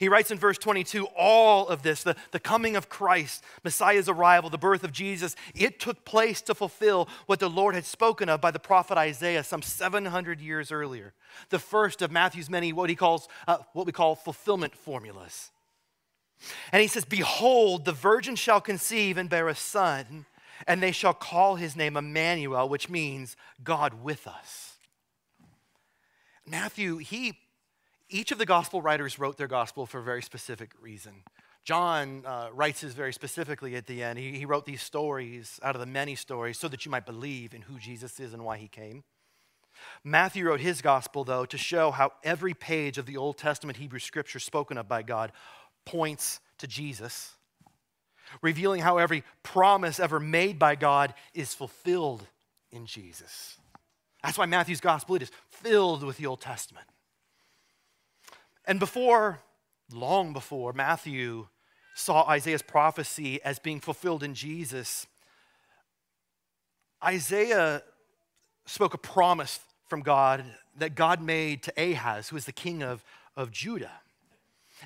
He 0.00 0.08
writes 0.08 0.30
in 0.30 0.38
verse 0.38 0.56
22 0.56 1.06
all 1.14 1.68
of 1.68 1.82
this, 1.82 2.02
the, 2.02 2.16
the 2.30 2.40
coming 2.40 2.74
of 2.74 2.88
Christ, 2.88 3.44
Messiah's 3.62 4.08
arrival, 4.08 4.48
the 4.48 4.56
birth 4.56 4.82
of 4.82 4.92
Jesus, 4.92 5.36
it 5.54 5.78
took 5.78 6.06
place 6.06 6.40
to 6.42 6.54
fulfill 6.54 7.06
what 7.26 7.38
the 7.38 7.50
Lord 7.50 7.74
had 7.74 7.84
spoken 7.84 8.30
of 8.30 8.40
by 8.40 8.50
the 8.50 8.58
prophet 8.58 8.96
Isaiah 8.96 9.44
some 9.44 9.60
700 9.60 10.40
years 10.40 10.72
earlier. 10.72 11.12
The 11.50 11.58
first 11.58 12.00
of 12.00 12.10
Matthew's 12.10 12.48
many, 12.48 12.72
what 12.72 12.88
he 12.88 12.96
calls, 12.96 13.28
uh, 13.46 13.58
what 13.74 13.84
we 13.84 13.92
call 13.92 14.14
fulfillment 14.14 14.74
formulas. 14.74 15.50
And 16.72 16.80
he 16.80 16.88
says, 16.88 17.04
Behold, 17.04 17.84
the 17.84 17.92
virgin 17.92 18.36
shall 18.36 18.62
conceive 18.62 19.18
and 19.18 19.28
bear 19.28 19.48
a 19.48 19.54
son, 19.54 20.24
and 20.66 20.82
they 20.82 20.92
shall 20.92 21.12
call 21.12 21.56
his 21.56 21.76
name 21.76 21.98
Emmanuel, 21.98 22.70
which 22.70 22.88
means 22.88 23.36
God 23.62 24.02
with 24.02 24.26
us. 24.26 24.78
Matthew, 26.46 26.96
he, 26.96 27.34
each 28.10 28.32
of 28.32 28.38
the 28.38 28.46
gospel 28.46 28.82
writers 28.82 29.18
wrote 29.18 29.36
their 29.36 29.48
gospel 29.48 29.86
for 29.86 30.00
a 30.00 30.02
very 30.02 30.22
specific 30.22 30.72
reason. 30.80 31.22
John 31.64 32.24
uh, 32.26 32.48
writes 32.52 32.80
his 32.80 32.94
very 32.94 33.12
specifically 33.12 33.76
at 33.76 33.86
the 33.86 34.02
end. 34.02 34.18
He, 34.18 34.32
he 34.32 34.44
wrote 34.44 34.66
these 34.66 34.82
stories 34.82 35.60
out 35.62 35.76
of 35.76 35.80
the 35.80 35.86
many 35.86 36.14
stories 36.14 36.58
so 36.58 36.68
that 36.68 36.84
you 36.84 36.90
might 36.90 37.06
believe 37.06 37.54
in 37.54 37.62
who 37.62 37.78
Jesus 37.78 38.18
is 38.18 38.32
and 38.32 38.44
why 38.44 38.56
he 38.56 38.68
came. 38.68 39.04
Matthew 40.02 40.46
wrote 40.46 40.60
his 40.60 40.82
gospel, 40.82 41.24
though, 41.24 41.44
to 41.46 41.56
show 41.56 41.90
how 41.90 42.12
every 42.24 42.54
page 42.54 42.98
of 42.98 43.06
the 43.06 43.16
Old 43.16 43.38
Testament 43.38 43.78
Hebrew 43.78 43.98
scripture 43.98 44.38
spoken 44.38 44.78
of 44.78 44.88
by 44.88 45.02
God 45.02 45.32
points 45.84 46.40
to 46.58 46.66
Jesus, 46.66 47.34
revealing 48.42 48.80
how 48.80 48.98
every 48.98 49.24
promise 49.42 50.00
ever 50.00 50.20
made 50.20 50.58
by 50.58 50.74
God 50.74 51.14
is 51.34 51.54
fulfilled 51.54 52.26
in 52.70 52.86
Jesus. 52.86 53.58
That's 54.22 54.36
why 54.36 54.46
Matthew's 54.46 54.80
gospel 54.80 55.16
it 55.16 55.22
is 55.22 55.30
filled 55.48 56.02
with 56.02 56.16
the 56.16 56.26
Old 56.26 56.40
Testament. 56.40 56.86
And 58.70 58.78
before, 58.78 59.40
long 59.92 60.32
before, 60.32 60.72
Matthew 60.72 61.48
saw 61.96 62.24
Isaiah's 62.28 62.62
prophecy 62.62 63.42
as 63.42 63.58
being 63.58 63.80
fulfilled 63.80 64.22
in 64.22 64.32
Jesus, 64.32 65.08
Isaiah 67.04 67.82
spoke 68.66 68.94
a 68.94 68.98
promise 68.98 69.58
from 69.88 70.02
God 70.02 70.44
that 70.78 70.94
God 70.94 71.20
made 71.20 71.64
to 71.64 71.72
Ahaz, 71.76 72.28
who 72.28 72.36
was 72.36 72.44
the 72.44 72.52
king 72.52 72.84
of, 72.84 73.02
of 73.36 73.50
Judah. 73.50 73.90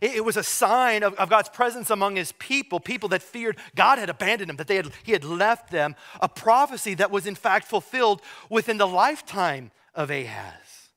It, 0.01 0.25
was 0.25 0.39
a 0.39 0.43
sign 0.43 1.03
of, 1.03 1.13
of, 1.17 1.29
God's 1.29 1.51
presence 1.51 1.91
among 1.91 2.17
his 2.17 2.33
people, 2.33 2.81
people 2.81 3.11
that 3.11 3.23
feared 3.23 3.59
God 3.77 3.99
had 3.99 4.09
abandoned 4.09 4.49
them, 4.49 4.57
that 4.57 4.67
they 4.67 4.77
had, 4.77 4.91
he 5.03 5.13
had 5.13 5.25
left 5.25 5.71
them, 5.71 5.95
a 6.23 6.29
prophecy 6.29 6.95
that 6.95 7.11
was 7.11 7.27
in 7.27 7.35
fact 7.35 7.67
fulfilled 7.67 8.23
within 8.49 8.79
the 8.79 8.89
lifetime 8.89 9.73
of 9.95 10.11
Ahaz. 10.11 10.89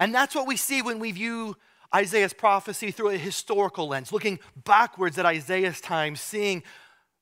And 0.00 0.12
that's 0.12 0.34
what 0.34 0.48
we 0.48 0.56
see 0.56 0.82
when 0.82 0.98
we 0.98 1.12
view 1.12 1.56
Isaiah's 1.96 2.34
prophecy 2.34 2.90
through 2.90 3.10
a 3.10 3.16
historical 3.16 3.88
lens, 3.88 4.12
looking 4.12 4.38
backwards 4.64 5.18
at 5.18 5.24
Isaiah's 5.24 5.80
time, 5.80 6.14
seeing 6.14 6.62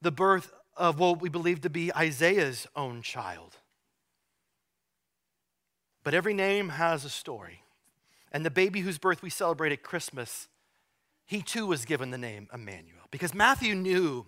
the 0.03 0.11
birth 0.11 0.53
of 0.77 0.99
what 0.99 1.21
we 1.21 1.29
believe 1.29 1.61
to 1.61 1.71
be 1.71 1.95
Isaiah's 1.95 2.67
own 2.75 3.01
child. 3.03 3.57
But 6.03 6.13
every 6.13 6.35
name 6.35 6.71
has 6.71 7.05
a 7.05 7.09
story. 7.09 7.63
And 8.33 8.45
the 8.45 8.51
baby 8.51 8.81
whose 8.81 8.99
birth 8.99 9.23
we 9.23 9.31
celebrate 9.31 9.73
at 9.73 9.85
Christmas, 9.85 10.49
he 11.25 11.41
too 11.41 11.67
was 11.67 11.85
given 11.85 12.11
the 12.11 12.19
name 12.19 12.49
Emmanuel. 12.53 13.07
Because 13.13 13.33
Matthew 13.33 13.77
knew, 13.77 14.27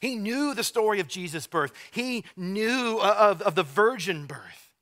he 0.00 0.14
knew 0.14 0.54
the 0.54 0.62
story 0.62 1.00
of 1.00 1.08
Jesus' 1.08 1.48
birth, 1.48 1.72
he 1.90 2.24
knew 2.36 3.00
uh, 3.02 3.16
of, 3.18 3.42
of 3.42 3.56
the 3.56 3.64
virgin 3.64 4.26
birth. 4.26 4.72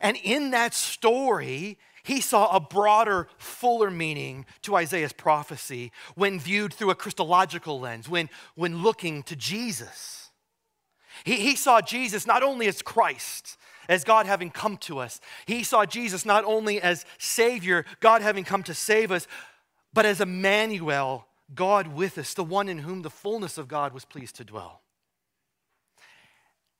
And 0.00 0.16
in 0.22 0.52
that 0.52 0.74
story, 0.74 1.78
he 2.06 2.20
saw 2.20 2.54
a 2.54 2.60
broader, 2.60 3.26
fuller 3.36 3.90
meaning 3.90 4.46
to 4.62 4.76
Isaiah's 4.76 5.12
prophecy 5.12 5.90
when 6.14 6.38
viewed 6.38 6.72
through 6.72 6.90
a 6.90 6.94
Christological 6.94 7.80
lens, 7.80 8.08
when, 8.08 8.30
when 8.54 8.80
looking 8.84 9.24
to 9.24 9.34
Jesus. 9.34 10.30
He, 11.24 11.34
he 11.34 11.56
saw 11.56 11.80
Jesus 11.80 12.24
not 12.24 12.44
only 12.44 12.68
as 12.68 12.80
Christ, 12.80 13.58
as 13.88 14.04
God 14.04 14.26
having 14.26 14.50
come 14.50 14.76
to 14.78 15.00
us, 15.00 15.20
he 15.46 15.64
saw 15.64 15.84
Jesus 15.84 16.24
not 16.24 16.44
only 16.44 16.80
as 16.80 17.04
Savior, 17.18 17.84
God 17.98 18.22
having 18.22 18.44
come 18.44 18.62
to 18.62 18.74
save 18.74 19.10
us, 19.10 19.26
but 19.92 20.06
as 20.06 20.20
Emmanuel, 20.20 21.26
God 21.56 21.88
with 21.88 22.18
us, 22.18 22.34
the 22.34 22.44
one 22.44 22.68
in 22.68 22.78
whom 22.78 23.02
the 23.02 23.10
fullness 23.10 23.58
of 23.58 23.66
God 23.66 23.92
was 23.92 24.04
pleased 24.04 24.36
to 24.36 24.44
dwell. 24.44 24.80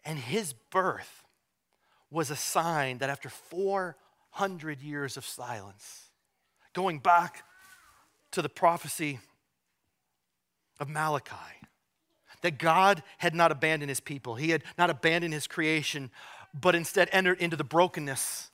And 0.05 0.21
his 0.21 0.53
birth 0.53 1.25
was 2.13 2.31
a 2.31 2.37
sign 2.37 2.99
that 2.99 3.11
after 3.11 3.29
four 3.29 3.97
hundred 4.37 4.83
years 4.83 5.17
of 5.17 5.25
silence. 5.25 6.11
Going 6.75 6.99
back 6.99 7.45
to 8.33 8.43
the 8.43 8.51
prophecy 8.51 9.19
of 10.79 10.91
Malachi, 10.91 11.35
that 12.43 12.59
God 12.59 13.03
had 13.17 13.35
not 13.35 13.51
abandoned 13.51 13.89
his 13.89 14.01
people, 14.01 14.35
he 14.35 14.51
had 14.51 14.63
not 14.77 14.91
abandoned 14.91 15.33
his 15.33 15.47
creation, 15.47 16.11
but 16.53 16.75
instead 16.75 17.09
entered 17.13 17.41
into 17.41 17.57
the 17.57 17.65
brokenness 17.65 18.51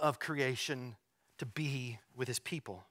of 0.00 0.20
creation 0.20 0.94
to 1.38 1.46
be 1.46 1.98
with 2.14 2.28
his 2.28 2.38
people. 2.38 2.84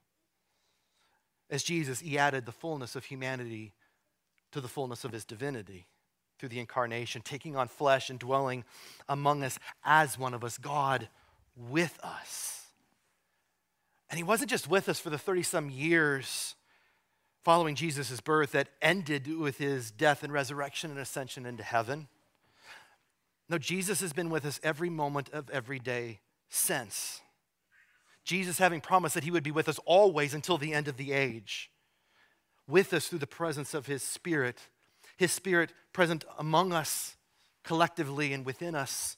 As 1.49 1.63
Jesus, 1.63 2.01
he 2.01 2.17
added 2.17 2.45
the 2.45 2.51
fullness 2.51 2.97
of 2.97 3.05
humanity 3.05 3.71
to 4.51 4.59
the 4.59 4.67
fullness 4.67 5.05
of 5.05 5.13
his 5.13 5.23
divinity 5.23 5.87
through 6.39 6.49
the 6.49 6.59
incarnation, 6.59 7.21
taking 7.23 7.55
on 7.55 7.69
flesh 7.69 8.09
and 8.09 8.19
dwelling 8.19 8.65
among 9.07 9.43
us 9.43 9.57
as 9.85 10.19
one 10.19 10.33
of 10.33 10.43
us, 10.43 10.57
God 10.57 11.07
with 11.55 11.99
us. 12.03 12.67
And 14.09 14.17
he 14.17 14.23
wasn't 14.23 14.51
just 14.51 14.69
with 14.69 14.89
us 14.89 14.99
for 14.99 15.09
the 15.09 15.17
30 15.17 15.43
some 15.43 15.69
years 15.69 16.55
following 17.43 17.75
Jesus' 17.75 18.21
birth 18.21 18.51
that 18.53 18.69
ended 18.81 19.27
with 19.37 19.57
his 19.57 19.91
death 19.91 20.23
and 20.23 20.31
resurrection 20.31 20.91
and 20.91 20.99
ascension 20.99 21.45
into 21.45 21.63
heaven. 21.63 22.07
No, 23.49 23.57
Jesus 23.57 23.99
has 24.01 24.13
been 24.13 24.29
with 24.29 24.45
us 24.45 24.59
every 24.63 24.89
moment 24.89 25.29
of 25.29 25.49
every 25.49 25.79
day 25.79 26.21
since. 26.49 27.21
Jesus 28.23 28.57
having 28.57 28.79
promised 28.79 29.15
that 29.15 29.25
he 29.25 29.31
would 29.31 29.43
be 29.43 29.51
with 29.51 29.67
us 29.67 29.79
always 29.85 30.33
until 30.33 30.57
the 30.57 30.73
end 30.73 30.87
of 30.87 30.95
the 30.95 31.11
age, 31.11 31.69
with 32.67 32.93
us 32.93 33.07
through 33.07 33.19
the 33.19 33.27
presence 33.27 33.73
of 33.73 33.85
his 33.85 34.01
Spirit, 34.01 34.69
his 35.17 35.31
Spirit 35.31 35.73
present 35.91 36.23
among 36.39 36.71
us 36.71 37.17
collectively 37.63 38.31
and 38.31 38.45
within 38.45 38.75
us 38.75 39.17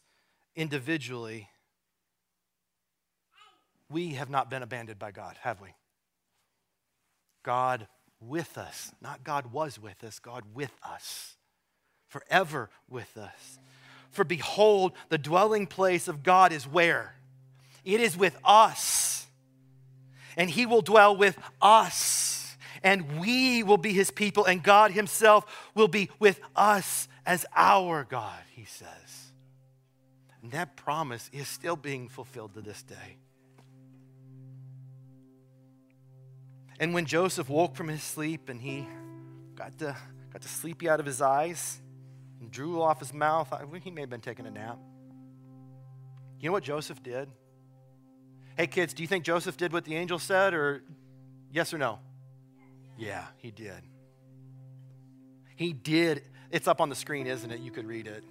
individually 0.55 1.49
we 3.89 4.13
have 4.13 4.29
not 4.29 4.49
been 4.49 4.63
abandoned 4.63 4.99
by 4.99 5.11
God, 5.11 5.37
have 5.41 5.61
we? 5.61 5.69
God 7.43 7.87
with 8.19 8.57
us, 8.57 8.91
not 9.01 9.23
God 9.23 9.51
was 9.51 9.79
with 9.79 10.03
us, 10.03 10.19
God 10.19 10.43
with 10.53 10.71
us, 10.83 11.35
forever 12.07 12.69
with 12.89 13.17
us. 13.17 13.59
For 14.09 14.23
behold, 14.23 14.93
the 15.09 15.17
dwelling 15.17 15.67
place 15.67 16.07
of 16.07 16.23
God 16.23 16.51
is 16.51 16.65
where? 16.65 17.15
It 17.83 17.99
is 17.99 18.17
with 18.17 18.37
us. 18.43 19.27
And 20.37 20.49
he 20.49 20.65
will 20.65 20.81
dwell 20.81 21.15
with 21.15 21.37
us. 21.61 22.57
And 22.83 23.19
we 23.19 23.63
will 23.63 23.77
be 23.77 23.93
his 23.93 24.11
people, 24.11 24.45
and 24.45 24.61
God 24.61 24.91
himself 24.91 25.45
will 25.73 25.87
be 25.87 26.09
with 26.19 26.39
us 26.55 27.07
as 27.25 27.45
our 27.55 28.03
God, 28.03 28.39
he 28.51 28.65
says. 28.65 29.31
And 30.41 30.51
that 30.51 30.75
promise 30.75 31.29
is 31.33 31.47
still 31.47 31.75
being 31.75 32.07
fulfilled 32.07 32.53
to 32.53 32.61
this 32.61 32.83
day. 32.83 33.17
And 36.79 36.93
when 36.93 37.05
Joseph 37.05 37.49
woke 37.49 37.75
from 37.75 37.87
his 37.87 38.03
sleep 38.03 38.49
and 38.49 38.59
he 38.59 38.87
got 39.55 39.77
the, 39.77 39.95
got 40.33 40.41
the 40.41 40.47
sleepy 40.47 40.89
out 40.89 40.99
of 40.99 41.05
his 41.05 41.21
eyes 41.21 41.79
and 42.41 42.51
drool 42.51 42.81
off 42.81 42.99
his 42.99 43.13
mouth, 43.13 43.51
I, 43.53 43.63
he 43.79 43.91
may 43.91 44.01
have 44.01 44.09
been 44.09 44.21
taking 44.21 44.45
a 44.45 44.51
nap. 44.51 44.77
You 46.39 46.49
know 46.49 46.53
what 46.53 46.63
Joseph 46.63 47.01
did? 47.01 47.29
Hey, 48.57 48.67
kids, 48.67 48.93
do 48.93 49.03
you 49.03 49.07
think 49.07 49.23
Joseph 49.23 49.57
did 49.57 49.73
what 49.73 49.85
the 49.85 49.95
angel 49.95 50.19
said, 50.19 50.53
or 50.53 50.83
yes 51.51 51.73
or 51.73 51.77
no? 51.77 51.99
Yeah, 52.97 53.25
he 53.37 53.51
did. 53.51 53.81
He 55.55 55.73
did. 55.73 56.23
It's 56.51 56.67
up 56.67 56.81
on 56.81 56.89
the 56.89 56.95
screen, 56.95 57.27
isn't 57.27 57.51
it? 57.51 57.59
You 57.59 57.71
could 57.71 57.85
read 57.85 58.07
it. 58.07 58.23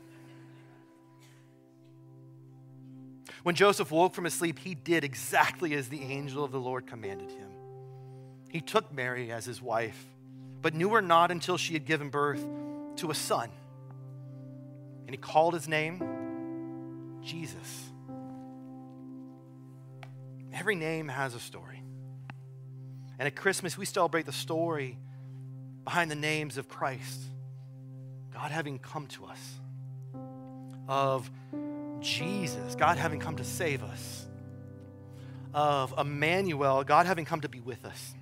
When 3.42 3.54
Joseph 3.54 3.90
woke 3.90 4.14
from 4.14 4.24
his 4.24 4.32
sleep, 4.32 4.58
he 4.58 4.74
did 4.74 5.04
exactly 5.04 5.74
as 5.74 5.88
the 5.88 6.00
angel 6.00 6.44
of 6.44 6.52
the 6.52 6.60
Lord 6.60 6.86
commanded 6.86 7.30
him. 7.30 7.53
He 8.54 8.60
took 8.60 8.94
Mary 8.94 9.32
as 9.32 9.44
his 9.44 9.60
wife, 9.60 10.00
but 10.62 10.74
knew 10.74 10.90
her 10.90 11.02
not 11.02 11.32
until 11.32 11.56
she 11.56 11.72
had 11.72 11.84
given 11.84 12.08
birth 12.08 12.46
to 12.98 13.10
a 13.10 13.14
son. 13.14 13.50
And 15.06 15.10
he 15.10 15.16
called 15.16 15.54
his 15.54 15.66
name 15.66 17.18
Jesus. 17.20 17.90
Every 20.52 20.76
name 20.76 21.08
has 21.08 21.34
a 21.34 21.40
story. 21.40 21.82
And 23.18 23.26
at 23.26 23.34
Christmas, 23.34 23.76
we 23.76 23.86
celebrate 23.86 24.24
the 24.24 24.32
story 24.32 24.98
behind 25.82 26.08
the 26.08 26.14
names 26.14 26.56
of 26.56 26.68
Christ, 26.68 27.22
God 28.32 28.52
having 28.52 28.78
come 28.78 29.08
to 29.08 29.24
us, 29.24 29.54
of 30.86 31.28
Jesus, 31.98 32.76
God 32.76 32.98
having 32.98 33.18
come 33.18 33.34
to 33.34 33.44
save 33.44 33.82
us, 33.82 34.26
of 35.52 35.92
Emmanuel, 35.98 36.84
God 36.84 37.06
having 37.06 37.24
come 37.24 37.40
to 37.40 37.48
be 37.48 37.58
with 37.58 37.84
us 37.84 38.14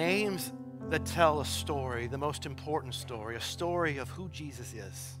names 0.00 0.50
that 0.88 1.04
tell 1.04 1.40
a 1.40 1.44
story, 1.44 2.06
the 2.06 2.16
most 2.16 2.46
important 2.46 2.94
story, 2.94 3.36
a 3.36 3.40
story 3.40 3.98
of 3.98 4.08
who 4.08 4.30
Jesus 4.30 4.72
is, 4.72 5.18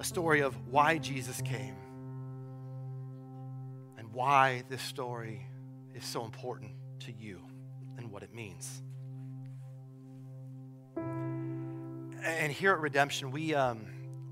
a 0.00 0.04
story 0.04 0.40
of 0.40 0.56
why 0.68 0.96
Jesus 0.96 1.42
came, 1.42 1.76
and 3.98 4.10
why 4.14 4.62
this 4.70 4.80
story 4.80 5.46
is 5.94 6.02
so 6.02 6.24
important 6.24 6.72
to 7.00 7.12
you 7.12 7.42
and 7.98 8.10
what 8.10 8.22
it 8.22 8.34
means. 8.34 8.82
And 10.96 12.50
here 12.50 12.72
at 12.72 12.80
Redemption, 12.80 13.30
we, 13.30 13.54
um, 13.54 13.84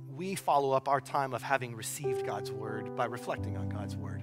we 0.09 0.35
follow 0.35 0.73
up 0.73 0.89
our 0.89 1.03
time 1.03 1.35
of 1.35 1.43
having 1.43 1.77
received 1.77 2.25
God's 2.25 2.51
word 2.51 2.97
by 2.97 3.05
reflecting 3.05 3.59
on 3.59 3.69
God's 3.69 3.97
word 3.97 4.23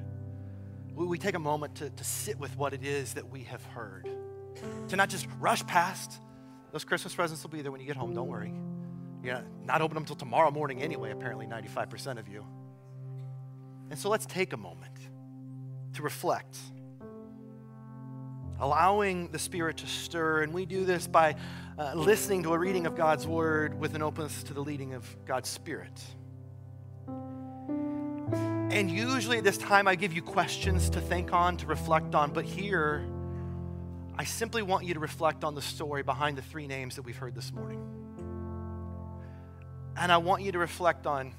we, 1.00 1.06
we 1.06 1.18
take 1.18 1.36
a 1.36 1.39
moment 1.39 1.76
to, 1.76 1.89
to 1.89 2.04
sit 2.04 2.38
with 2.38 2.56
what 2.58 2.74
it 2.74 2.84
is 2.84 3.13
that 3.13 3.30
we 3.30 3.44
have 3.44 3.63
heard, 3.68 4.10
to 4.89 4.95
not 4.95 5.10
just 5.10 5.28
rush 5.39 5.65
past. 5.65 6.19
Those 6.72 6.84
Christmas 6.84 7.13
presents 7.13 7.43
will 7.43 7.50
be 7.50 7.62
there 7.62 7.72
when 7.72 7.82
you 7.82 7.88
get 7.88 7.95
home, 7.95 8.13
don't 8.13 8.28
worry. 8.28 8.54
You're 9.24 9.34
not, 9.34 9.45
not 9.65 9.82
open 9.82 9.95
them 9.95 10.04
until 10.04 10.15
tomorrow 10.15 10.52
morning 10.52 10.82
anyway, 10.82 11.12
apparently 11.12 11.45
95% 11.45 12.19
of 12.19 12.28
you. 12.28 12.45
And 13.89 13.98
so 13.98 14.10
let's 14.10 14.26
take 14.26 14.54
a 14.54 14.58
moment 14.58 14.93
to 15.93 16.04
reflect, 16.04 16.58
allowing 18.60 19.32
the 19.32 19.39
Spirit 19.39 19.78
to 19.78 19.88
stir. 19.88 20.43
And 20.43 20.54
we 20.54 20.65
do 20.65 20.86
this 20.86 21.08
by 21.08 21.36
uh, 21.78 21.93
listening 21.95 22.43
to 22.43 22.54
a 22.54 22.58
reading 22.58 22.86
of 22.86 22.95
God's 22.95 23.26
Word 23.26 23.80
with 23.80 23.95
an 23.95 24.02
openness 24.02 24.43
to 24.43 24.54
the 24.54 24.62
leading 24.62 24.93
of 24.93 25.17
God's 25.26 25.50
Spirit. 25.50 26.00
And 28.72 28.91
usually 28.91 29.39
at 29.39 29.43
this 29.43 29.58
time, 29.58 29.88
I 29.88 29.95
give 29.95 30.13
you 30.13 30.22
questions 30.22 30.91
to 30.91 31.02
think 31.02 31.34
on, 31.34 31.58
to 31.58 31.65
reflect 31.65 32.13
on. 32.13 32.32
But 32.32 32.45
here, 32.45 33.04
I 34.19 34.25
simply 34.25 34.62
want 34.63 34.84
you 34.84 34.95
to 34.95 34.99
reflect 34.99 35.45
on 35.45 35.55
the 35.55 35.62
story 35.62 36.03
behind 36.03 36.38
the 36.38 36.41
three 36.41 36.67
names 36.67 36.97
that 36.97 37.03
we've 37.03 37.15
heard 37.15 37.34
this 37.34 37.53
morning. 37.53 37.82
And 39.95 40.12
I 40.12 40.17
want 40.17 40.43
you 40.43 40.51
to 40.51 40.58
reflect 40.58 41.08
on 41.08 41.34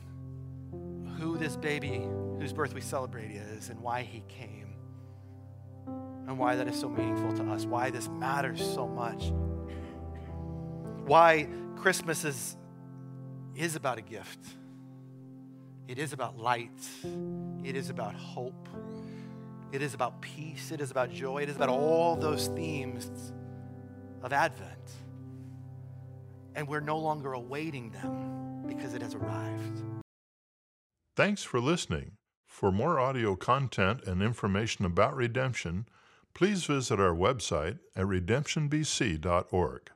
who 1.19 1.37
this 1.37 1.59
baby 1.59 2.09
whose 2.39 2.55
birth 2.55 2.73
we 2.73 2.81
celebrate 2.81 3.33
is 3.33 3.69
and 3.69 3.79
why 3.81 4.01
he 4.01 4.23
came 4.29 4.77
and 6.27 6.39
why 6.39 6.57
that 6.57 6.69
is 6.69 6.81
so 6.81 6.89
meaningful 6.89 7.37
to 7.37 7.53
us, 7.53 7.67
why 7.67 7.91
this 7.91 8.09
matters 8.09 8.63
so 8.63 8.89
much, 8.89 9.31
why 11.05 11.49
Christmas 11.77 12.25
is, 12.25 12.57
is 13.55 13.77
about 13.77 13.99
a 13.99 14.03
gift. 14.03 14.41
It 15.87 15.99
is 15.99 16.15
about 16.15 16.39
light. 16.39 16.71
It 17.63 17.77
is 17.77 17.91
about 17.91 18.15
hope. 18.15 18.71
It 19.73 19.83
is 19.83 19.95
about 19.95 20.21
peace. 20.21 20.73
It 20.73 20.81
is 20.81 20.91
about 20.91 21.13
joy. 21.13 21.43
It 21.43 21.49
is 21.49 21.57
about 21.57 21.69
all 21.69 22.17
those 22.17 22.49
themes 22.49 23.33
of 24.23 24.33
Advent. 24.33 24.93
And 26.57 26.67
we're 26.67 26.81
no 26.81 26.99
longer 26.99 27.35
awaiting 27.35 27.91
them 27.91 28.65
because 28.67 28.95
it 28.95 29.03
has 29.03 29.15
arrived. 29.15 29.83
Thanks 31.17 31.43
for 31.43 31.61
listening. 31.61 32.13
For 32.47 32.73
more 32.73 32.99
audio 32.99 33.37
content 33.37 34.03
and 34.07 34.23
information 34.23 34.85
about 34.85 35.15
redemption, 35.15 35.87
please 36.35 36.65
visit 36.65 36.99
our 36.99 37.15
website 37.15 37.79
at 37.95 38.07
redemptionbc.org. 38.07 39.91